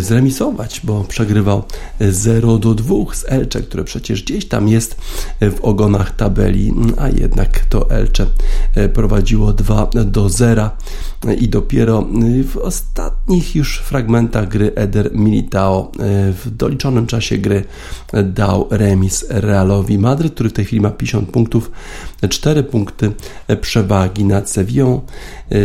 zremisować, 0.00 0.80
bo 0.84 1.04
przegrywał 1.04 1.62
0 2.00 2.58
do 2.58 2.74
2 2.74 2.94
z 3.12 3.24
Elcze, 3.28 3.60
które 3.60 3.84
przecież 3.84 4.22
gdzieś 4.22 4.48
tam 4.48 4.68
jest 4.68 4.96
w 5.40 5.60
ogonach 5.62 6.16
tabeli, 6.16 6.74
a 6.98 7.08
jednak 7.08 7.64
to 7.64 7.90
Elcze 7.90 8.26
prowadziło 8.94 9.52
2 9.52 9.90
do 10.04 10.28
0 10.28 10.70
i 11.38 11.48
dopiero 11.48 12.06
w 12.48 12.56
ostatnich 12.56 13.56
już 13.56 13.78
fragmentach 13.78 14.48
gry 14.48 14.72
Eder 14.74 15.10
Militao 15.14 15.92
w 16.44 16.50
doliczonym 16.56 17.06
czasie 17.06 17.38
gry 17.38 17.64
dał 18.24 18.68
remis 18.70 19.24
Realowi 19.28 19.98
Madryt, 19.98 20.34
który 20.34 20.48
w 20.48 20.52
tej 20.52 20.64
chwili 20.64 20.82
ma 20.82 20.90
50 20.90 21.30
punktów, 21.30 21.70
4 22.28 22.62
punkty 22.62 23.12
przewagi 23.60 24.24
nad 24.24 24.50
Sevillą. 24.50 25.00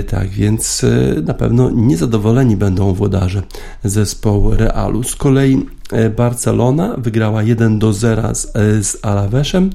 Tak 0.08 0.30
więc 0.30 0.86
na 1.24 1.34
pewno 1.34 1.70
niezadowoleni 1.70 2.58
będą 2.58 2.94
włodarze 2.94 3.44
zespołu 3.84 4.56
Realu. 4.56 5.04
Z 5.04 5.16
kolei 5.16 5.66
Barcelona 6.18 6.96
wygrała 6.98 7.44
1 7.44 7.80
do 7.80 7.94
0 7.94 8.36
z, 8.36 8.52
z 8.86 9.06
Alavesem. 9.06 9.70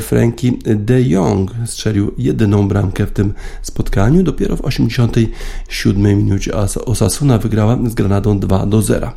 Frankie 0.00 0.52
de 0.64 1.02
Jong 1.02 1.50
strzelił 1.66 2.14
jedyną 2.18 2.68
bramkę 2.68 3.06
w 3.06 3.10
tym 3.10 3.34
spotkaniu. 3.62 4.22
Dopiero 4.22 4.56
w 4.56 4.60
87 4.60 6.02
minucie 6.02 6.52
Osasuna 6.86 7.38
wygrała 7.38 7.78
z 7.88 7.94
Granadą 7.94 8.38
2 8.38 8.66
do 8.66 8.82
0. 8.82 9.12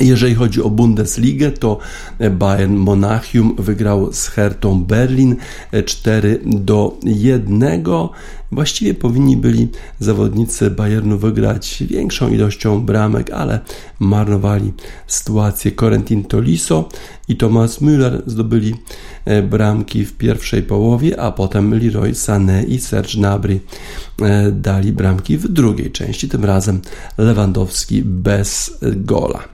Jeżeli 0.00 0.34
chodzi 0.34 0.62
o 0.62 0.70
Bundesligę, 0.70 1.50
to 1.50 1.78
Bayern 2.30 2.74
Monachium 2.74 3.56
wygrał 3.58 4.12
z 4.12 4.28
Hertą 4.28 4.84
Berlin 4.84 5.36
4 5.86 6.40
do 6.46 6.98
1. 7.04 7.84
Właściwie 8.52 8.94
powinni 8.94 9.36
byli 9.36 9.68
zawodnicy 10.00 10.70
Bayernu 10.70 11.18
wygrać 11.18 11.82
większą 11.86 12.28
ilością 12.28 12.80
bramek, 12.80 13.30
ale 13.30 13.60
marnowali 13.98 14.72
sytuację. 15.06 15.72
Corentin 15.72 16.24
Tolisso 16.24 16.88
i 17.28 17.36
Thomas 17.36 17.82
Müller 17.82 18.22
zdobyli 18.26 18.74
e, 19.24 19.42
bramki 19.42 20.04
w 20.04 20.12
pierwszej 20.12 20.62
połowie, 20.62 21.20
a 21.20 21.32
potem 21.32 21.74
Leroy 21.74 22.14
Sané 22.14 22.64
i 22.68 22.80
Serge 22.80 23.14
Gnabry 23.14 23.60
e, 24.22 24.52
dali 24.52 24.92
bramki 24.92 25.38
w 25.38 25.48
drugiej 25.48 25.90
części, 25.90 26.28
tym 26.28 26.44
razem 26.44 26.80
Lewandowski 27.18 28.02
bez 28.02 28.78
gola. 28.82 29.44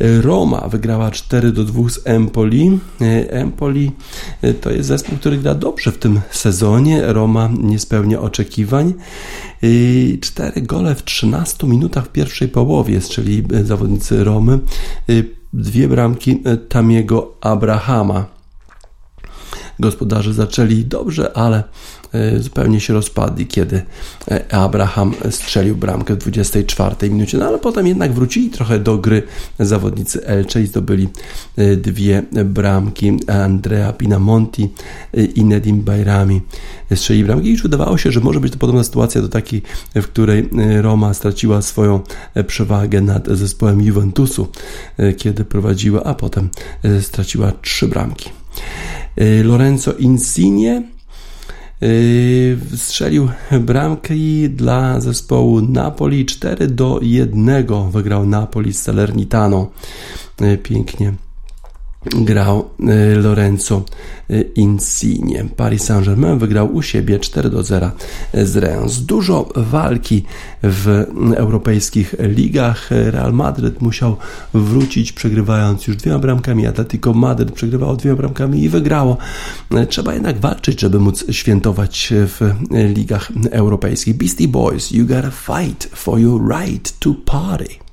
Roma 0.00 0.68
wygrała 0.68 1.10
4 1.10 1.52
do 1.52 1.64
2 1.64 1.88
z 1.88 2.00
Empoli. 2.04 2.78
Empoli 3.28 3.92
e, 4.42 4.54
to 4.54 4.70
jest 4.70 4.88
zespół, 4.88 5.18
który 5.18 5.38
gra 5.38 5.54
dobrze 5.54 5.92
w 5.92 5.98
tym 5.98 6.20
sezonie. 6.30 7.02
Roma 7.12 7.50
nie 7.58 7.78
spełnia 7.78 8.20
oczekiwań. 8.20 8.94
E, 9.62 10.18
cztery 10.18 10.62
gole 10.62 10.94
w 10.94 11.04
13 11.04 11.66
minutach 11.66 12.06
w 12.06 12.08
pierwszej 12.08 12.48
połowie 12.48 13.00
e, 13.52 13.64
zawodnicy 13.64 14.24
Romy. 14.24 14.58
Dwie 15.52 15.88
bramki 15.88 16.42
Tamiego 16.68 17.36
Abrahama. 17.40 18.26
Gospodarze 19.78 20.34
zaczęli 20.34 20.84
dobrze, 20.84 21.36
ale 21.36 21.64
E, 21.64 21.99
zupełnie 22.38 22.80
się 22.80 22.94
rozpadli, 22.94 23.46
kiedy 23.46 23.82
e, 24.30 24.54
Abraham 24.54 25.14
strzelił 25.30 25.76
bramkę 25.76 26.14
w 26.14 26.18
24 26.18 27.10
minucie. 27.10 27.38
No 27.38 27.46
ale 27.46 27.58
potem 27.58 27.86
jednak 27.86 28.12
wrócili 28.12 28.50
trochę 28.50 28.78
do 28.78 28.98
gry 28.98 29.22
zawodnicy 29.58 30.26
Elche 30.26 30.62
i 30.62 30.66
zdobyli 30.66 31.08
e, 31.56 31.76
dwie 31.76 32.22
bramki. 32.44 33.18
Andrea 33.26 33.92
Pinamonti 33.92 34.68
i 35.34 35.44
Nedim 35.44 35.82
Bajrami 35.82 36.40
strzeli 36.94 37.24
bramki 37.24 37.48
i 37.48 37.52
już 37.52 37.62
wydawało 37.62 37.98
się, 37.98 38.12
że 38.12 38.20
może 38.20 38.40
być 38.40 38.52
to 38.52 38.58
podobna 38.58 38.84
sytuacja 38.84 39.22
do 39.22 39.28
takiej, 39.28 39.62
w 39.94 40.04
której 40.04 40.48
Roma 40.80 41.14
straciła 41.14 41.62
swoją 41.62 42.00
przewagę 42.46 43.00
nad 43.00 43.28
zespołem 43.28 43.82
Juventusu, 43.82 44.48
kiedy 45.16 45.44
prowadziła, 45.44 46.02
a 46.02 46.14
potem 46.14 46.48
straciła 47.00 47.52
trzy 47.62 47.88
bramki. 47.88 48.30
Lorenzo 49.44 49.92
Insigne 49.92 50.82
strzelił 52.76 53.28
bramki 53.60 54.50
dla 54.50 55.00
zespołu 55.00 55.60
Napoli 55.60 56.26
4 56.26 56.66
do 56.66 57.00
1 57.02 57.66
wygrał 57.90 58.26
Napoli 58.26 58.72
z 58.72 58.82
Salernitano. 58.82 59.70
Yy, 60.40 60.58
pięknie 60.58 61.14
grał 62.04 62.70
y, 62.80 63.16
Lorenzo 63.16 63.82
y, 64.30 64.50
Insigne. 64.54 65.44
Paris 65.56 65.84
Saint-Germain 65.84 66.38
wygrał 66.38 66.74
u 66.74 66.82
siebie 66.82 67.18
4 67.18 67.50
do 67.50 67.62
0 67.62 67.90
z 68.34 68.56
Reims. 68.56 69.00
Dużo 69.00 69.48
walki 69.56 70.24
w 70.62 71.06
europejskich 71.36 72.14
ligach. 72.18 72.90
Real 72.90 73.32
Madrid 73.32 73.82
musiał 73.82 74.16
wrócić 74.54 75.12
przegrywając 75.12 75.86
już 75.86 75.96
dwiema 75.96 76.18
bramkami. 76.18 76.66
Atletico 76.66 77.12
Madrid 77.12 77.52
przegrywało 77.52 77.96
dwiema 77.96 78.16
bramkami 78.16 78.62
i 78.62 78.68
wygrało. 78.68 79.16
Trzeba 79.88 80.14
jednak 80.14 80.38
walczyć, 80.38 80.80
żeby 80.80 81.00
móc 81.00 81.24
świętować 81.30 82.12
w 82.12 82.54
ligach 82.94 83.32
europejskich. 83.50 84.16
Beastie 84.16 84.48
Boys, 84.48 84.90
you 84.90 85.06
gotta 85.06 85.30
fight 85.30 85.88
for 85.94 86.18
your 86.18 86.42
right 86.60 86.98
to 86.98 87.14
party. 87.24 87.89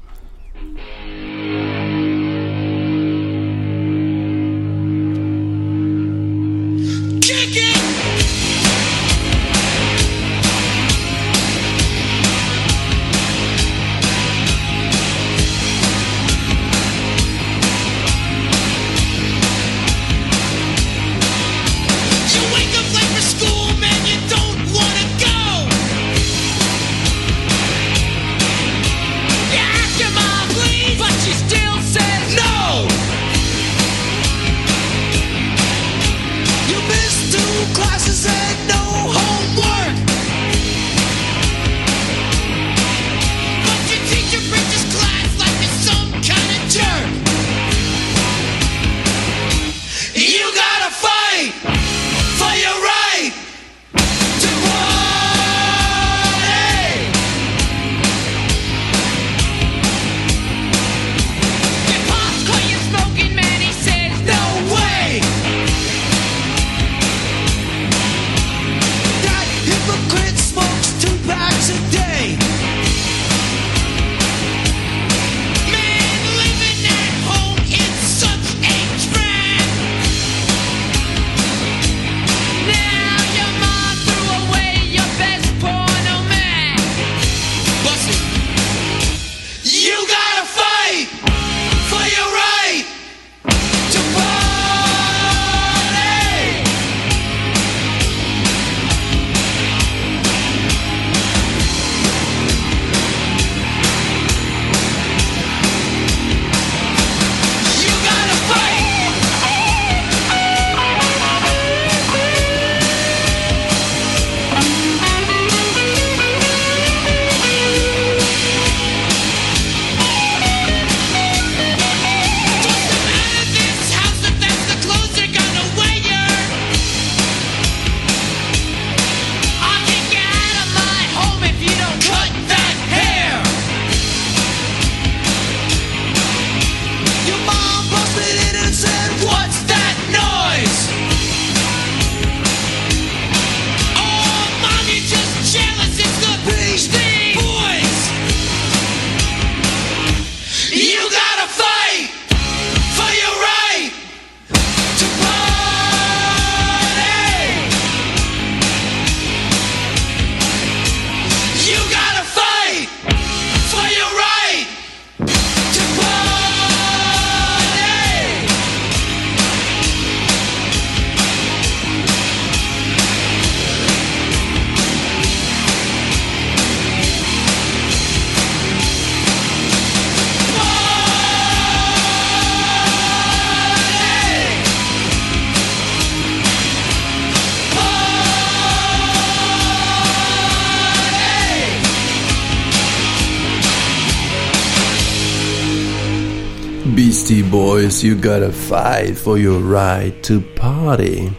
You 198.07 198.15
gotta 198.15 198.53
fight 198.53 199.17
for 199.17 199.37
your 199.37 199.59
right 199.59 200.23
to 200.23 200.39
party. 200.55 201.29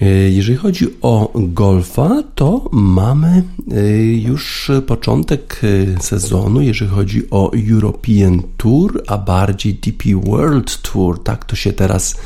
E, 0.00 0.30
jeżeli 0.30 0.58
chodzi 0.58 0.86
o 1.02 1.32
golfa, 1.34 2.22
to 2.34 2.68
mamy 2.72 3.42
e, 3.70 3.96
już 4.04 4.70
początek 4.86 5.60
e, 5.96 6.02
sezonu, 6.02 6.60
jeżeli 6.60 6.90
chodzi 6.90 7.30
o 7.30 7.52
European 7.70 8.42
Tour, 8.56 9.02
a 9.06 9.18
bardziej 9.18 9.74
DP 9.74 10.04
World 10.24 10.82
Tour, 10.82 11.22
tak 11.22 11.44
to 11.44 11.56
się 11.56 11.72
teraz 11.72 12.16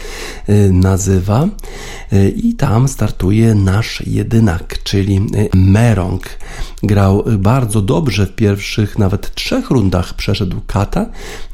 nazywa. 0.70 1.48
I 2.36 2.54
tam 2.54 2.88
startuje 2.88 3.54
nasz 3.54 4.06
jedynak, 4.06 4.82
czyli 4.82 5.20
Merong. 5.54 6.38
Grał 6.82 7.24
bardzo 7.38 7.82
dobrze 7.82 8.26
w 8.26 8.34
pierwszych 8.34 8.98
nawet 8.98 9.34
trzech 9.34 9.70
rundach, 9.70 10.14
przeszedł 10.14 10.60
kata, 10.66 11.06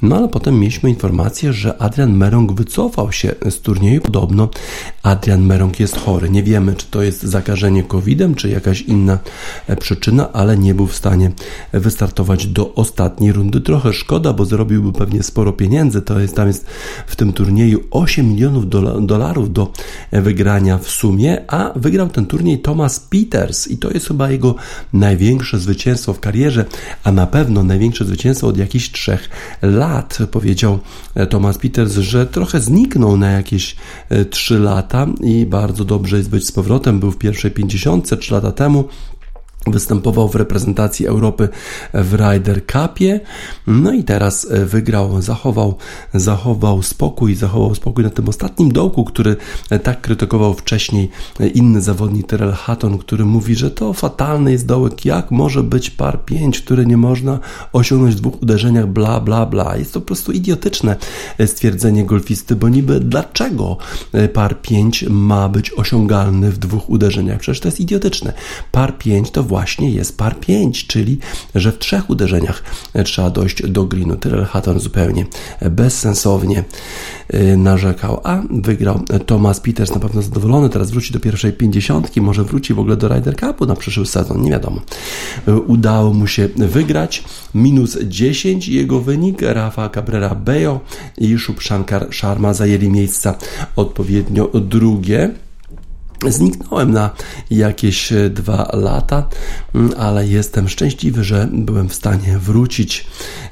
no 0.03 0.17
ale 0.17 0.29
potem 0.29 0.59
mieliśmy 0.59 0.91
informację, 0.91 1.53
że 1.53 1.83
Adrian 1.83 2.17
Merong 2.17 2.53
wycofał 2.53 3.13
się 3.13 3.35
z 3.51 3.61
turnieju. 3.61 4.01
Podobno 4.01 4.49
Adrian 5.03 5.47
Merong 5.47 5.81
jest 5.81 5.97
chory. 6.11 6.31
Nie 6.31 6.43
wiemy, 6.43 6.75
czy 6.75 6.87
to 6.87 7.03
jest 7.03 7.23
zakażenie 7.23 7.83
COVID-em, 7.83 8.35
czy 8.35 8.49
jakaś 8.49 8.83
inna 8.83 9.19
e, 9.67 9.77
przyczyna, 9.77 10.33
ale 10.33 10.59
nie 10.59 10.75
był 10.75 10.87
w 10.87 10.95
stanie 10.95 11.31
wystartować 11.73 12.47
do 12.47 12.75
ostatniej 12.75 13.33
rundy. 13.33 13.61
Trochę 13.61 13.93
szkoda, 13.93 14.33
bo 14.33 14.45
zrobiłby 14.45 14.93
pewnie 14.93 15.23
sporo 15.23 15.53
pieniędzy. 15.53 16.03
To 16.03 16.21
jest 16.21 16.37
tam 16.37 16.47
jest 16.47 16.67
w 17.07 17.17
tym 17.17 17.33
turnieju 17.33 17.81
8 17.91 18.29
milionów 18.29 18.65
dolarów 19.07 19.53
do 19.53 19.73
wygrania 20.13 20.79
w 20.79 20.89
sumie, 20.89 21.45
a 21.49 21.73
wygrał 21.77 22.09
ten 22.09 22.27
turniej 22.27 22.59
Thomas 22.59 23.01
Peters 23.01 23.69
i 23.69 23.79
to 23.79 23.91
jest 23.91 24.09
chyba 24.09 24.31
jego 24.31 24.55
największe 24.93 25.59
zwycięstwo 25.59 26.13
w 26.13 26.21
karierze, 26.21 26.65
a 27.05 27.13
na 27.13 27.27
pewno 27.27 27.63
największe 27.65 28.05
zwycięstwo 28.05 28.47
od 28.47 28.57
jakichś 28.57 28.91
trzech 28.91 29.29
lat. 29.63 30.19
Powiedział 30.31 30.79
e, 31.15 31.27
Thomas 31.27 31.59
Peters, 31.59 31.93
że 31.93 32.27
trochę 32.27 32.61
zniknął 32.61 33.17
na 33.17 33.31
jakieś 33.31 33.77
3 34.31 34.55
e, 34.55 34.59
lata 34.59 35.07
i 35.21 35.47
bardzo 35.47 35.85
dobrze 35.85 36.00
jest 36.17 36.31
być 36.31 36.47
z 36.47 36.53
powrotem. 36.53 37.01
Był 37.01 37.11
w 37.11 37.19
pierwszej 37.19 37.51
50 37.51 38.21
3 38.21 38.35
lata 38.35 38.53
temu. 38.53 38.85
Występował 39.67 40.29
w 40.29 40.35
reprezentacji 40.35 41.07
Europy 41.07 41.49
w 41.95 42.15
Ryder 42.15 42.67
Cupie, 42.67 43.21
no 43.67 43.93
i 43.93 44.05
teraz 44.05 44.47
e, 44.51 44.67
wygrał, 44.67 45.23
zachował, 45.23 45.75
zachował 46.15 46.83
spokój, 46.83 47.35
zachował 47.35 47.75
spokój 47.75 48.05
na 48.05 48.11
tym 48.11 48.29
ostatnim 48.29 48.73
dołku, 48.73 49.05
który 49.05 49.37
e, 49.71 49.79
tak 49.79 50.01
krytykował 50.01 50.55
wcześniej 50.55 51.11
e, 51.41 51.49
inny 51.49 51.81
zawodnik 51.81 52.27
Terrell 52.27 52.53
Hatton, 52.53 52.99
który 52.99 53.25
mówi, 53.25 53.55
że 53.55 53.71
to 53.71 53.93
fatalny 53.93 54.53
jest 54.53 54.67
dołek, 54.67 55.05
jak 55.05 55.31
może 55.31 55.63
być 55.63 55.91
par 55.91 56.25
5, 56.25 56.61
który 56.61 56.87
nie 56.87 56.97
można 56.97 57.39
osiągnąć 57.73 58.15
w 58.15 58.21
dwóch 58.21 58.43
uderzeniach, 58.43 58.87
bla, 58.87 59.21
bla, 59.21 59.47
bla. 59.47 59.77
Jest 59.77 59.93
to 59.93 60.01
po 60.01 60.07
prostu 60.07 60.33
idiotyczne 60.33 60.97
stwierdzenie 61.47 62.05
golfisty, 62.05 62.57
bo 62.57 62.69
niby 62.69 63.01
dlaczego 63.01 63.77
par 64.33 64.61
5 64.61 65.05
ma 65.11 65.49
być 65.49 65.73
osiągalny 65.73 66.51
w 66.51 66.59
dwóch 66.59 66.91
uderzeniach? 66.91 67.39
Przecież 67.39 67.61
to 67.61 67.69
jest 67.69 67.81
idiotyczne. 67.81 68.33
Par 68.73 68.99
5 68.99 69.31
to 69.31 69.50
właśnie 69.51 69.91
jest 69.91 70.19
par 70.19 70.41
5, 70.41 70.87
czyli 70.87 71.19
że 71.55 71.73
w 71.73 71.79
trzech 71.79 72.11
uderzeniach 72.11 72.63
trzeba 73.05 73.31
dojść 73.31 73.63
do 73.67 73.85
greenu. 73.85 74.17
Tyrell 74.17 74.45
Hatton 74.45 74.81
zupełnie 74.81 75.27
bezsensownie 75.71 76.65
y, 77.35 77.57
narzekał, 77.57 78.21
a 78.25 78.43
wygrał 78.51 79.01
Thomas 79.27 79.61
Peters, 79.61 79.95
na 79.95 80.01
pewno 80.01 80.23
zadowolony, 80.23 80.69
teraz 80.69 80.91
wróci 80.91 81.13
do 81.13 81.21
pierwszej 81.21 81.53
pięćdziesiątki, 81.53 82.21
może 82.21 82.45
wróci 82.45 82.75
w 82.75 82.79
ogóle 82.79 82.97
do 82.97 83.09
Ryder 83.09 83.37
Cupu 83.37 83.67
na 83.67 83.77
przyszły 83.77 84.07
sezon, 84.07 84.43
nie 84.43 84.51
wiadomo. 84.51 84.81
Udało 85.67 86.13
mu 86.15 86.27
się 86.27 86.49
wygrać, 86.57 87.25
minus 87.55 87.99
10 88.03 88.69
jego 88.69 89.01
wynik, 89.01 89.43
Rafa 89.43 89.89
Cabrera 89.89 90.35
Bejo 90.35 90.81
i 91.19 91.39
Shub 91.39 91.63
Shankar 91.63 92.09
Sharma 92.13 92.55
zajęli 92.55 92.91
miejsca 92.91 93.35
odpowiednio 93.77 94.47
drugie. 94.47 95.31
Zniknąłem 96.29 96.91
na 96.91 97.11
jakieś 97.51 98.13
e, 98.13 98.31
dwa 98.31 98.71
lata, 98.73 99.29
mm, 99.75 99.93
ale 99.99 100.27
jestem 100.27 100.69
szczęśliwy, 100.69 101.25
że 101.25 101.49
byłem 101.53 101.89
w 101.89 101.95
stanie 101.95 102.39
wrócić. 102.39 103.07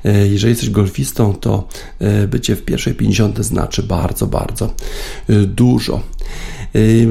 E, 0.04 0.26
jeżeli 0.28 0.50
jesteś 0.50 0.70
golfistą, 0.70 1.34
to 1.34 1.68
e, 1.98 2.26
bycie 2.26 2.56
w 2.56 2.64
pierwszej 2.64 2.94
50 2.94 3.44
znaczy 3.44 3.82
bardzo, 3.82 4.26
bardzo 4.26 4.74
dużo. 5.46 6.02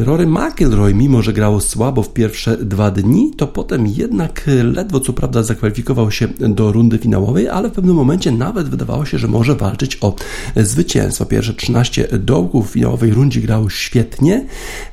Rory 0.05 0.27
McIlroy, 0.27 0.93
mimo 0.93 1.21
że 1.21 1.33
grało 1.33 1.61
słabo 1.61 2.03
w 2.03 2.13
pierwsze 2.13 2.57
dwa 2.57 2.91
dni, 2.91 3.31
to 3.37 3.47
potem 3.47 3.87
jednak 3.87 4.43
ledwo 4.63 4.99
co 4.99 5.13
prawda 5.13 5.43
zakwalifikował 5.43 6.11
się 6.11 6.27
do 6.39 6.71
rundy 6.71 6.97
finałowej, 6.97 7.49
ale 7.49 7.69
w 7.69 7.71
pewnym 7.71 7.95
momencie 7.95 8.31
nawet 8.31 8.69
wydawało 8.69 9.05
się, 9.05 9.17
że 9.17 9.27
może 9.27 9.55
walczyć 9.55 9.97
o 10.01 10.15
zwycięstwo. 10.55 11.25
Pierwsze 11.25 11.53
13 11.53 12.07
dołków 12.19 12.69
w 12.69 12.73
finałowej 12.73 13.11
rundzie 13.11 13.41
grał 13.41 13.69
świetnie, 13.69 14.45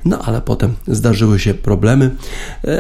no 0.05 0.19
ale 0.19 0.41
potem 0.41 0.75
zdarzyły 0.89 1.39
się 1.39 1.55
problemy, 1.55 2.11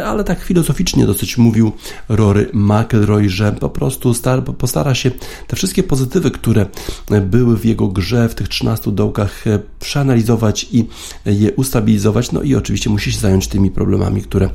ale 0.05 0.25
tak 0.25 0.43
filozoficznie 0.43 1.07
dosyć 1.07 1.39
mówił 1.39 1.73
Rory 2.09 2.51
McIlroy, 2.53 3.29
że 3.29 3.53
po 3.53 3.69
prostu 3.69 4.15
postara 4.59 4.95
się 4.95 5.11
te 5.47 5.57
wszystkie 5.57 5.83
pozytywy, 5.83 6.31
które 6.31 6.67
były 7.23 7.57
w 7.57 7.65
jego 7.65 7.89
grze 7.89 8.29
w 8.29 8.35
tych 8.35 8.49
13 8.49 8.93
dołkach 8.93 9.45
przeanalizować 9.81 10.67
i 10.73 10.89
je 11.27 11.53
ustawić 11.53 11.74
ustabilizować, 11.75 12.33
no 12.33 12.43
i 12.43 12.55
oczywiście 12.55 12.91
musi 12.91 13.13
się 13.13 13.19
zająć 13.19 13.49
tymi 13.49 13.71
problemami, 13.71 14.23
które 14.23 14.51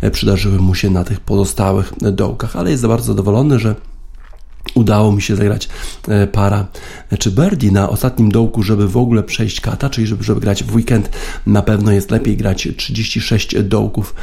e, 0.00 0.10
przydarzyły 0.10 0.58
mu 0.58 0.74
się 0.74 0.90
na 0.90 1.04
tych 1.04 1.20
pozostałych 1.20 1.92
dołkach, 2.12 2.56
ale 2.56 2.70
jest 2.70 2.86
bardzo 2.86 3.06
zadowolony, 3.06 3.58
że 3.58 3.74
udało 4.74 5.12
mi 5.12 5.22
się 5.22 5.36
zagrać 5.36 5.68
e, 6.08 6.26
para 6.26 6.66
e, 7.10 7.18
czy 7.18 7.30
birdie 7.30 7.70
na 7.72 7.90
ostatnim 7.90 8.30
dołku, 8.30 8.62
żeby 8.62 8.88
w 8.88 8.96
ogóle 8.96 9.22
przejść 9.22 9.60
kata, 9.60 9.90
czyli 9.90 10.06
żeby, 10.06 10.24
żeby 10.24 10.40
grać 10.40 10.64
w 10.64 10.74
weekend. 10.74 11.10
Na 11.46 11.62
pewno 11.62 11.92
jest 11.92 12.10
lepiej 12.10 12.36
grać 12.36 12.68
36 12.76 13.62
dołków 13.62 14.14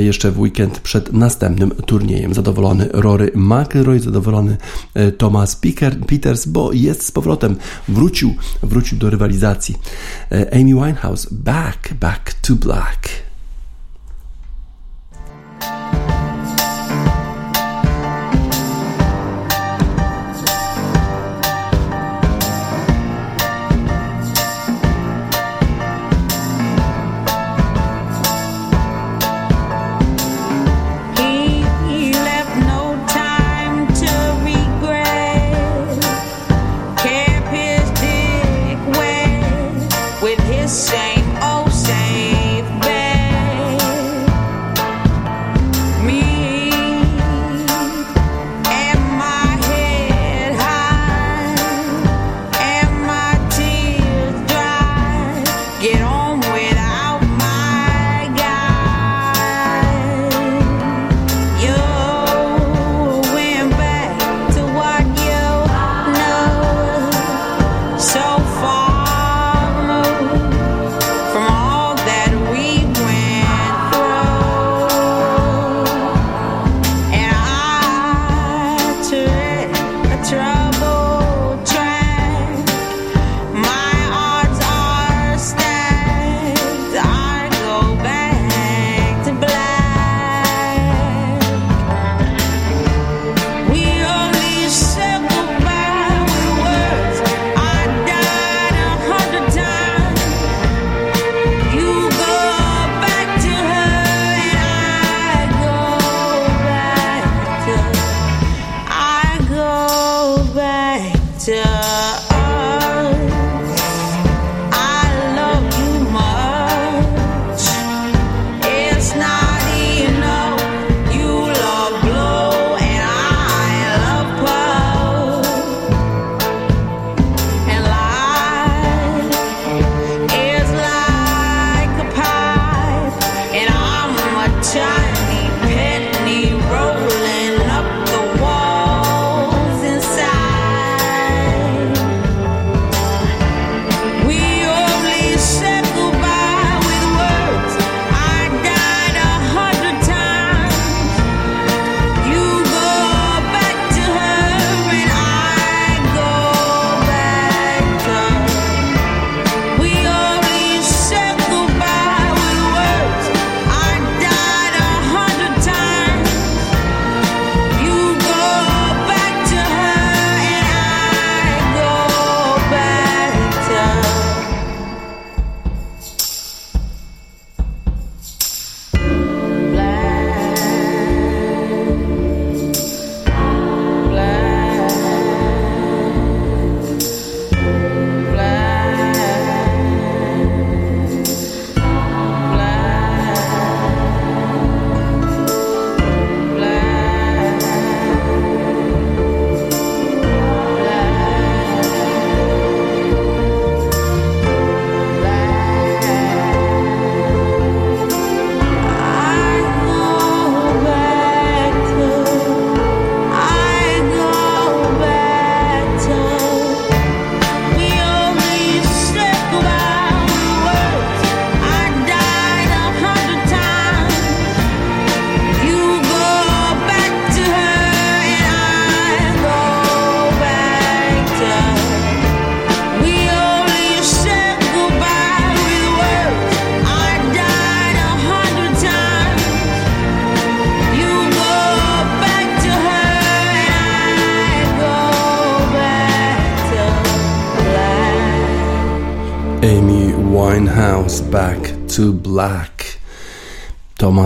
jeszcze 0.00 0.30
w 0.30 0.40
weekend 0.40 0.80
przed 0.80 1.12
następnym 1.12 1.70
turniejem. 1.70 2.34
Zadowolony 2.34 2.88
Rory 2.92 3.30
McIlroy, 3.34 4.00
zadowolony 4.00 4.56
Thomas 5.18 5.60
Peters, 6.06 6.46
bo 6.46 6.72
jest 6.72 7.06
z 7.06 7.10
powrotem, 7.10 7.56
wrócił, 7.88 8.34
wrócił 8.62 8.98
do 8.98 9.10
rywalizacji. 9.10 9.74
Amy 10.52 10.74
Winehouse, 10.74 11.26
back, 11.32 11.94
back 11.94 12.34
to 12.34 12.54
black. 12.54 13.27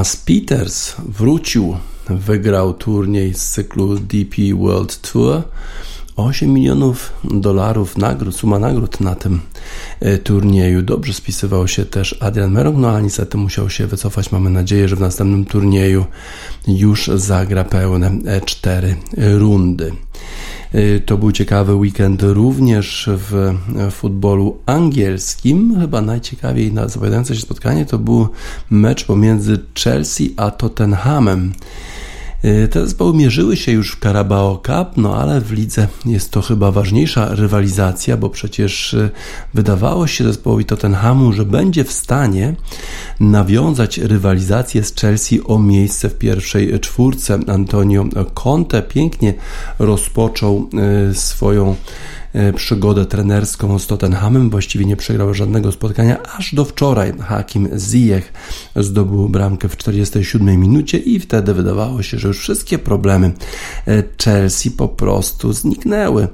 Thomas 0.03 0.17
Peters 0.17 0.95
wrócił, 0.99 1.77
wygrał 2.09 2.75
turniej 2.75 3.35
z 3.35 3.51
cyklu 3.51 3.99
DP 3.99 4.55
World 4.55 5.13
Tour. 5.13 5.43
8 6.17 6.53
milionów 6.53 7.13
dolarów 7.25 7.99
nagród, 7.99 8.37
suma 8.37 8.59
nagród 8.59 9.01
na 9.01 9.15
tym 9.15 9.41
e, 10.01 10.19
turnieju. 10.19 10.83
Dobrze 10.83 11.13
spisywał 11.13 11.69
się 11.69 11.85
też 11.85 12.17
Adrian 12.21 12.51
Merong, 12.51 12.79
no 12.79 12.91
ale 12.91 13.03
niestety 13.03 13.39
musiał 13.39 13.71
się 13.71 13.87
wycofać. 13.87 14.33
Mamy 14.33 14.51
nadzieję, 14.51 14.89
że 14.89 14.97
w 14.97 15.01
następnym 15.01 15.45
turnieju 15.45 16.05
już 16.69 17.11
zagra 17.15 17.65
pełne 17.65 18.11
e, 18.27 18.41
cztery 18.41 18.97
rundy. 19.17 19.93
Y, 20.75 21.03
to 21.07 21.19
był 21.19 21.33
ciekawy 21.33 21.75
weekend 21.75 22.23
również 22.23 23.11
w 23.13 23.55
futbolu 23.91 24.59
angielskim. 24.67 25.81
Chyba 25.81 26.01
najciekawiej 26.01 26.73
zapowiadające 26.87 27.35
się 27.35 27.41
spotkanie 27.41 27.87
to 27.87 27.99
był 27.99 28.29
mecz 28.71 29.05
pomiędzy 29.05 29.59
Chelsea 29.75 30.35
a 30.37 30.51
Tottenhamem. 30.51 31.53
Y, 32.45 32.69
te 32.69 32.85
zespoły 32.85 33.15
mierzyły 33.15 33.57
się 33.57 33.73
już 33.73 33.97
w 33.97 34.01
Carabao 34.01 34.57
Cup, 34.57 34.97
no 34.97 35.17
ale 35.17 35.41
w 35.41 35.53
lidze 35.53 35.89
jest 36.07 36.31
to 36.31 36.43
chyba 36.43 36.71
ważniejsza 36.71 37.35
rywalizacja, 37.35 38.17
bo 38.17 38.31
przecież 38.31 38.95
y, 38.95 39.11
wydawało 39.55 40.07
się 40.07 40.25
zespołowi 40.25 40.65
Tottenhamu, 40.65 41.33
że 41.33 41.45
będzie 41.45 41.85
w 41.85 41.93
stanie 41.93 42.55
nawiązać 43.21 43.99
rywalizację 43.99 44.85
z 44.85 44.95
Chelsea 44.95 45.41
o 45.47 45.59
miejsce 45.59 46.09
w 46.09 46.19
pierwszej 46.19 46.81
czwórce. 46.81 47.39
Antonio 47.47 48.05
Conte 48.35 48.83
pięknie 48.83 49.35
rozpoczął 49.79 50.69
y, 51.11 51.15
swoją 51.15 51.77
przygodę 52.57 53.07
trenerską 53.07 53.79
z 53.79 53.87
Tottenhamem. 53.87 54.51
Właściwie 54.51 54.85
nie 54.85 54.97
przegrał 54.97 55.35
żadnego 55.35 55.73
spotkania, 55.73 56.23
aż 56.23 56.55
do 56.55 56.65
wczoraj 56.65 57.13
Hakim 57.19 57.69
Ziyech 57.79 58.33
zdobył 58.77 59.29
bramkę 59.29 59.69
w 59.69 59.77
47 59.77 60.61
minucie 60.61 60.99
i 60.99 61.21
wtedy 61.21 61.55
wydawało 61.55 62.03
się, 62.03 62.19
że 62.19 62.29
już 62.29 62.39
wszystkie 62.39 62.79
problemy 62.79 63.33
e, 63.89 64.03
Chelsea 64.25 64.71
po 64.71 64.89
prostu 64.89 65.53
zniknęły. 65.53 66.29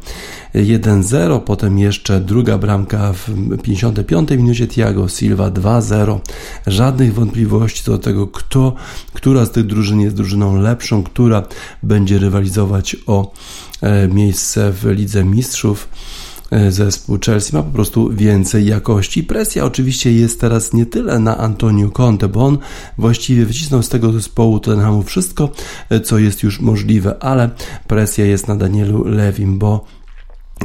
1-0, 0.55 1.41
potem 1.41 1.79
jeszcze 1.79 2.21
druga 2.21 2.59
bramka 2.59 3.13
w 3.13 3.29
55 3.63 4.31
minucie 4.31 4.67
Thiago 4.67 5.09
Silva 5.09 5.51
2-0. 5.51 6.19
Żadnych 6.67 7.15
wątpliwości 7.15 7.85
co 7.85 7.91
do 7.91 7.99
tego, 7.99 8.27
kto, 8.27 8.75
która 9.13 9.47
z 9.47 9.51
tych 9.51 9.67
drużyn 9.67 10.01
jest 10.01 10.17
drużyną 10.17 10.61
lepszą, 10.61 11.03
która 11.03 11.43
będzie 11.83 12.19
rywalizować 12.19 12.97
o 13.07 13.33
E, 13.33 13.68
miejsce 14.09 14.73
w 14.73 14.85
Lidze 14.85 15.25
Mistrzów. 15.25 15.89
E, 16.51 16.73
zespół 16.73 17.19
Chelsea 17.27 17.57
ma 17.57 17.63
po 17.63 17.71
prostu 17.71 18.11
więcej 18.11 18.67
jakości. 18.67 19.25
Presja 19.25 19.65
oczywiście 19.65 20.13
jest 20.13 20.41
teraz 20.41 20.73
nie 20.73 20.87
tyle 20.87 21.19
na 21.19 21.39
Antonio 21.39 21.91
Conte, 21.91 22.29
bo 22.29 22.47
on 22.47 22.59
właściwie 22.99 23.47
wycisnął 23.47 23.83
z 23.83 23.89
tego 23.89 24.13
zespołu 24.13 24.61
Tottenhamu 24.61 25.03
wszystko, 25.03 25.51
e, 25.91 26.01
co 26.01 26.19
jest 26.19 26.43
już 26.43 26.61
możliwe, 26.61 27.23
ale 27.23 27.51
presja 27.87 28.27
jest 28.27 28.49
na 28.49 28.57
Danielu 28.57 29.05
Lewim, 29.05 29.59
bo 29.59 29.85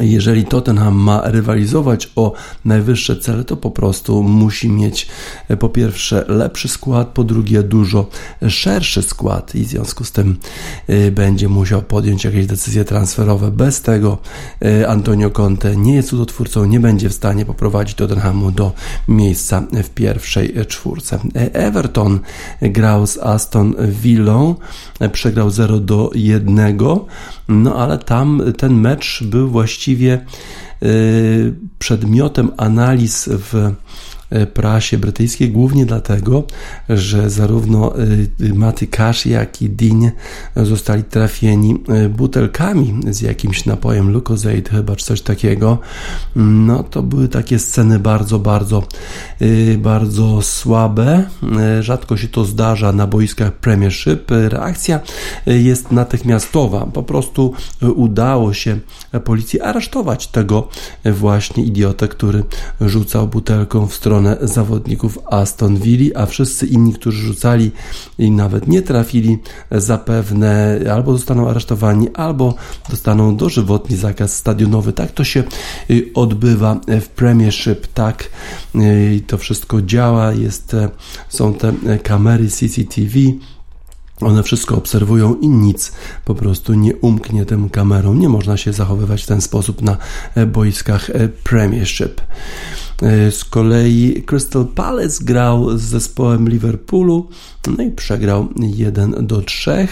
jeżeli 0.01 0.45
Tottenham 0.45 0.95
ma 0.95 1.21
rywalizować 1.25 2.09
o 2.15 2.33
najwyższe 2.65 3.15
cele, 3.15 3.43
to 3.43 3.57
po 3.57 3.71
prostu 3.71 4.23
musi 4.23 4.69
mieć 4.69 5.07
e, 5.49 5.57
po 5.57 5.69
pierwsze 5.69 6.25
lepszy 6.27 6.67
skład, 6.67 7.07
po 7.07 7.23
drugie 7.23 7.63
dużo 7.63 8.07
szerszy 8.49 9.01
skład 9.01 9.55
i 9.55 9.63
w 9.63 9.67
związku 9.67 10.03
z 10.03 10.11
tym 10.11 10.37
e, 10.87 11.11
będzie 11.11 11.49
musiał 11.49 11.81
podjąć 11.81 12.23
jakieś 12.23 12.45
decyzje 12.45 12.85
transferowe. 12.85 13.51
Bez 13.51 13.81
tego 13.81 14.17
e, 14.61 14.87
Antonio 14.87 15.29
Conte 15.29 15.75
nie 15.75 15.95
jest 15.95 16.09
cudotwórcą, 16.09 16.65
nie 16.65 16.79
będzie 16.79 17.09
w 17.09 17.13
stanie 17.13 17.45
poprowadzić 17.45 17.95
Tottenhamu 17.95 18.51
do 18.51 18.71
miejsca 19.07 19.63
w 19.83 19.89
pierwszej 19.89 20.53
czwórce. 20.67 21.19
Everton 21.53 22.19
grał 22.61 23.07
z 23.07 23.17
Aston 23.17 23.75
Villą, 23.89 24.55
przegrał 25.11 25.49
0 25.49 25.79
do 25.79 26.09
1, 26.15 26.77
no 27.47 27.75
ale 27.75 27.97
tam 27.97 28.41
ten 28.57 28.73
mecz 28.73 29.23
był 29.23 29.49
właściwie 29.49 30.25
y, 30.83 31.53
przedmiotem 31.79 32.51
analiz 32.57 33.29
w 33.31 33.73
prasie 34.53 34.97
brytyjskiej, 34.97 35.51
głównie 35.51 35.85
dlatego, 35.85 36.43
że 36.89 37.29
zarówno 37.29 37.93
e, 37.97 38.53
Maty 38.53 38.87
Cash, 38.87 39.25
jak 39.25 39.61
i 39.61 39.69
Dean 39.69 40.11
zostali 40.55 41.03
trafieni 41.03 41.75
e, 41.87 42.09
butelkami 42.09 43.01
z 43.09 43.21
jakimś 43.21 43.65
napojem 43.65 44.11
Lucozade 44.11 44.69
chyba, 44.71 44.95
czy 44.95 45.05
coś 45.05 45.21
takiego. 45.21 45.77
No 46.35 46.83
to 46.83 47.03
były 47.03 47.27
takie 47.27 47.59
sceny 47.59 47.99
bardzo, 47.99 48.39
bardzo, 48.39 48.83
bardzo 49.77 50.41
słabe. 50.41 51.23
Rzadko 51.79 52.17
się 52.17 52.27
to 52.27 52.45
zdarza 52.45 52.91
na 52.91 53.07
boiskach 53.07 53.53
Premiership. 53.53 54.31
Reakcja 54.31 54.99
jest 55.45 55.91
natychmiastowa. 55.91 56.85
Po 56.85 57.03
prostu 57.03 57.53
udało 57.95 58.53
się 58.53 58.79
policji 59.23 59.61
aresztować 59.61 60.27
tego 60.27 60.67
właśnie 61.05 61.63
idiotę, 61.63 62.07
który 62.07 62.43
rzucał 62.81 63.27
butelką 63.27 63.87
w 63.87 63.93
stronę 63.93 64.22
stronę 64.23 64.47
zawodników 64.47 65.19
Aston 65.25 65.77
Villa, 65.77 66.19
a 66.21 66.25
wszyscy 66.25 66.65
inni, 66.67 66.93
którzy 66.93 67.17
rzucali 67.27 67.71
i 68.17 68.31
nawet 68.31 68.67
nie 68.67 68.81
trafili, 68.81 69.37
zapewne 69.71 70.79
albo 70.93 71.13
zostaną 71.13 71.49
aresztowani, 71.49 72.07
albo 72.13 72.55
dostaną 72.89 73.35
dożywotni 73.35 73.95
zakaz 73.95 74.35
stadionowy. 74.35 74.93
Tak 74.93 75.11
to 75.11 75.23
się 75.23 75.43
y, 75.89 76.09
odbywa 76.13 76.79
w 77.01 77.07
Premiership, 77.07 77.87
tak 77.93 78.29
y, 78.75 79.21
to 79.27 79.37
wszystko 79.37 79.81
działa, 79.81 80.33
jest, 80.33 80.73
e, 80.73 80.89
są 81.29 81.53
te 81.53 81.73
kamery 82.03 82.49
CCTV, 82.49 83.19
one 84.21 84.43
wszystko 84.43 84.75
obserwują 84.75 85.35
i 85.35 85.47
nic 85.47 85.91
po 86.25 86.35
prostu 86.35 86.73
nie 86.73 86.95
umknie 86.95 87.45
tym 87.45 87.69
kamerą. 87.69 88.13
Nie 88.13 88.29
można 88.29 88.57
się 88.57 88.73
zachowywać 88.73 89.23
w 89.23 89.27
ten 89.27 89.41
sposób 89.41 89.81
na 89.81 89.97
e, 90.35 90.45
boiskach 90.45 91.09
e, 91.09 91.29
Premiership. 91.29 92.21
E, 93.01 93.31
z 93.31 93.45
kolei 93.45 94.23
Crystal 94.25 94.65
Palace 94.65 95.23
grał 95.23 95.77
z 95.77 95.81
zespołem 95.81 96.49
Liverpoolu, 96.49 97.29
no 97.77 97.83
i 97.83 97.91
przegrał 97.91 98.47
1 98.55 99.27
do 99.27 99.41
3. 99.41 99.87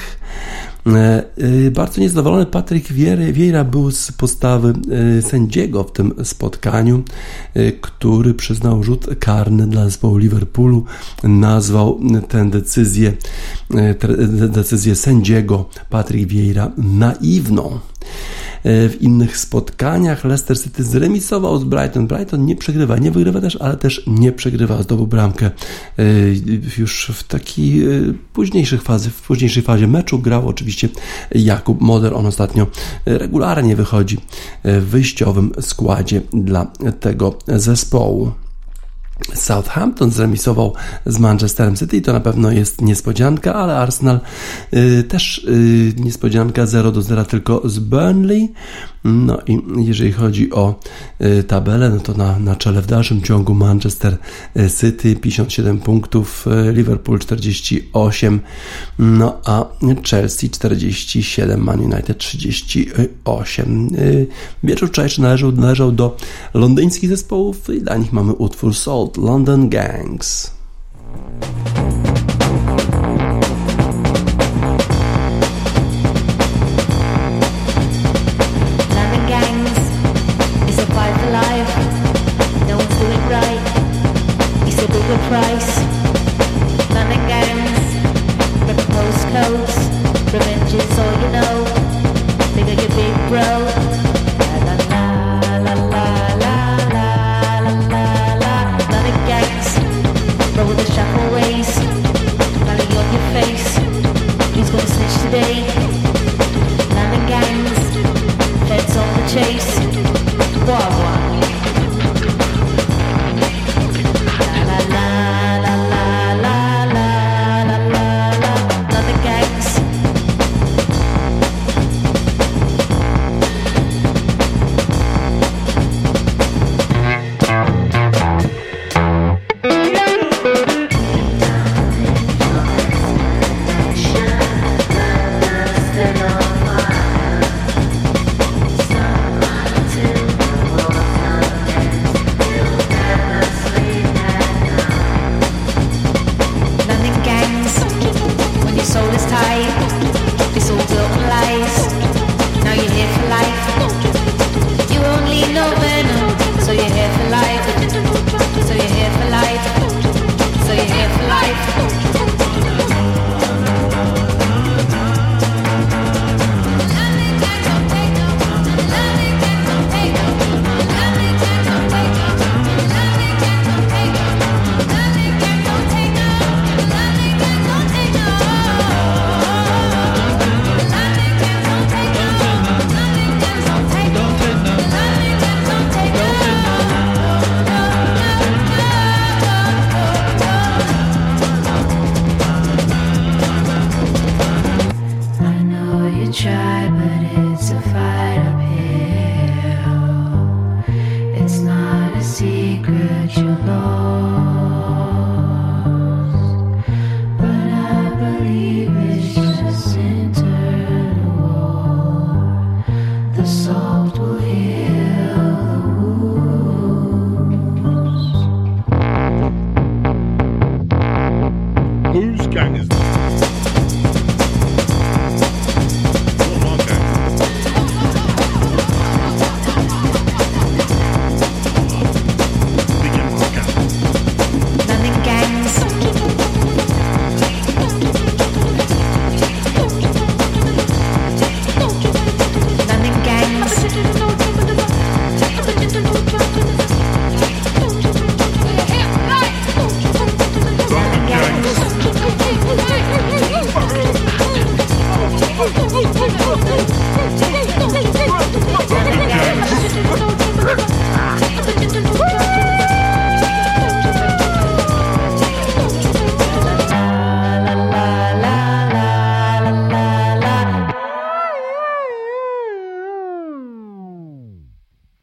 E, 0.87 1.23
e, 1.67 1.71
bardzo 1.71 2.01
niezadowolony 2.01 2.45
Patryk 2.45 2.87
Vieira 3.33 3.63
był 3.63 3.91
z 3.91 4.11
postawy 4.11 4.73
sędziego 5.21 5.83
w 5.83 5.91
tym 5.91 6.13
spotkaniu, 6.23 7.03
który 7.81 8.33
przyznał 8.33 8.83
rzut 8.83 9.07
karny 9.19 9.67
dla 9.67 9.85
zespołu 9.85 10.17
Liverpoolu. 10.17 10.85
Nazwał 11.23 11.99
tę 12.27 12.49
decyzję, 12.49 13.13
decyzję 14.49 14.95
sędziego 14.95 15.69
Patryk 15.89 16.27
Vieira 16.27 16.71
naiwną. 16.77 17.79
E, 18.63 18.89
w 18.89 19.01
innych 19.01 19.37
spotkaniach 19.37 20.23
Leicester 20.23 20.59
City 20.59 20.83
zremisował 20.83 21.59
z 21.59 21.63
Brighton. 21.63 22.07
Brighton 22.07 22.45
nie 22.45 22.55
przegrywa, 22.55 22.97
nie 22.97 23.11
wygrywa 23.11 23.41
też, 23.41 23.55
ale 23.55 23.77
też 23.77 24.03
nie 24.07 24.31
przegrywa. 24.31 24.83
Zdobył 24.83 25.07
bramkę 25.07 25.45
e, 25.45 26.03
już 26.77 27.11
w 27.13 27.23
takiej 27.23 27.83
e, 27.83 27.87
późniejszej 28.33 28.79
fazie, 28.79 29.09
w 29.09 29.21
późniejszej 29.21 29.63
fazie 29.63 29.87
meczu 29.87 30.19
grał 30.19 30.47
oczywiście 30.47 30.89
Jakub 31.31 31.81
Moder. 31.81 32.13
On 32.13 32.25
ostatnio 32.25 32.67
regularnie 33.05 33.75
wychodzi 33.75 34.17
w 34.63 34.85
wyjściowym 34.89 35.51
składzie 35.61 36.21
dla 36.33 36.65
tego 36.99 37.37
zespołu. 37.47 38.31
Southampton 39.33 40.11
zremisował 40.11 40.73
z 41.05 41.19
Manchesterem 41.19 41.75
City 41.75 41.97
i 41.97 42.01
to 42.01 42.13
na 42.13 42.19
pewno 42.19 42.51
jest 42.51 42.81
niespodzianka, 42.81 43.53
ale 43.53 43.77
Arsenal 43.77 44.19
y, 44.73 45.03
też 45.03 45.37
y, 45.37 45.93
niespodzianka 45.97 46.65
0 46.65 46.91
do 46.91 47.01
0 47.01 47.25
tylko 47.25 47.61
z 47.69 47.79
Burnley. 47.79 48.53
No 49.03 49.37
i 49.47 49.59
jeżeli 49.77 50.11
chodzi 50.11 50.51
o 50.51 50.79
y, 51.21 51.43
tabelę, 51.43 51.89
no 51.89 51.99
to 51.99 52.13
na, 52.13 52.39
na 52.39 52.55
czele 52.55 52.81
w 52.81 52.87
dalszym 52.87 53.21
ciągu 53.21 53.53
Manchester 53.53 54.17
City 54.79 55.15
57 55.15 55.79
punktów, 55.79 56.45
Liverpool 56.73 57.19
48, 57.19 58.39
no 58.99 59.41
a 59.45 59.65
Chelsea 60.09 60.49
47, 60.49 61.63
Man 61.63 61.79
United 61.79 62.17
38. 62.17 63.89
Wieczór 64.63 64.89
wczorajszy 64.89 65.21
należał, 65.21 65.51
należał 65.51 65.91
do 65.91 66.17
londyńskich 66.53 67.09
zespołów 67.09 67.69
i 67.69 67.81
dla 67.81 67.97
nich 67.97 68.13
mamy 68.13 68.33
utwór 68.33 68.75
Salt 68.75 69.17
London 69.17 69.69
Gangs. 69.69 70.51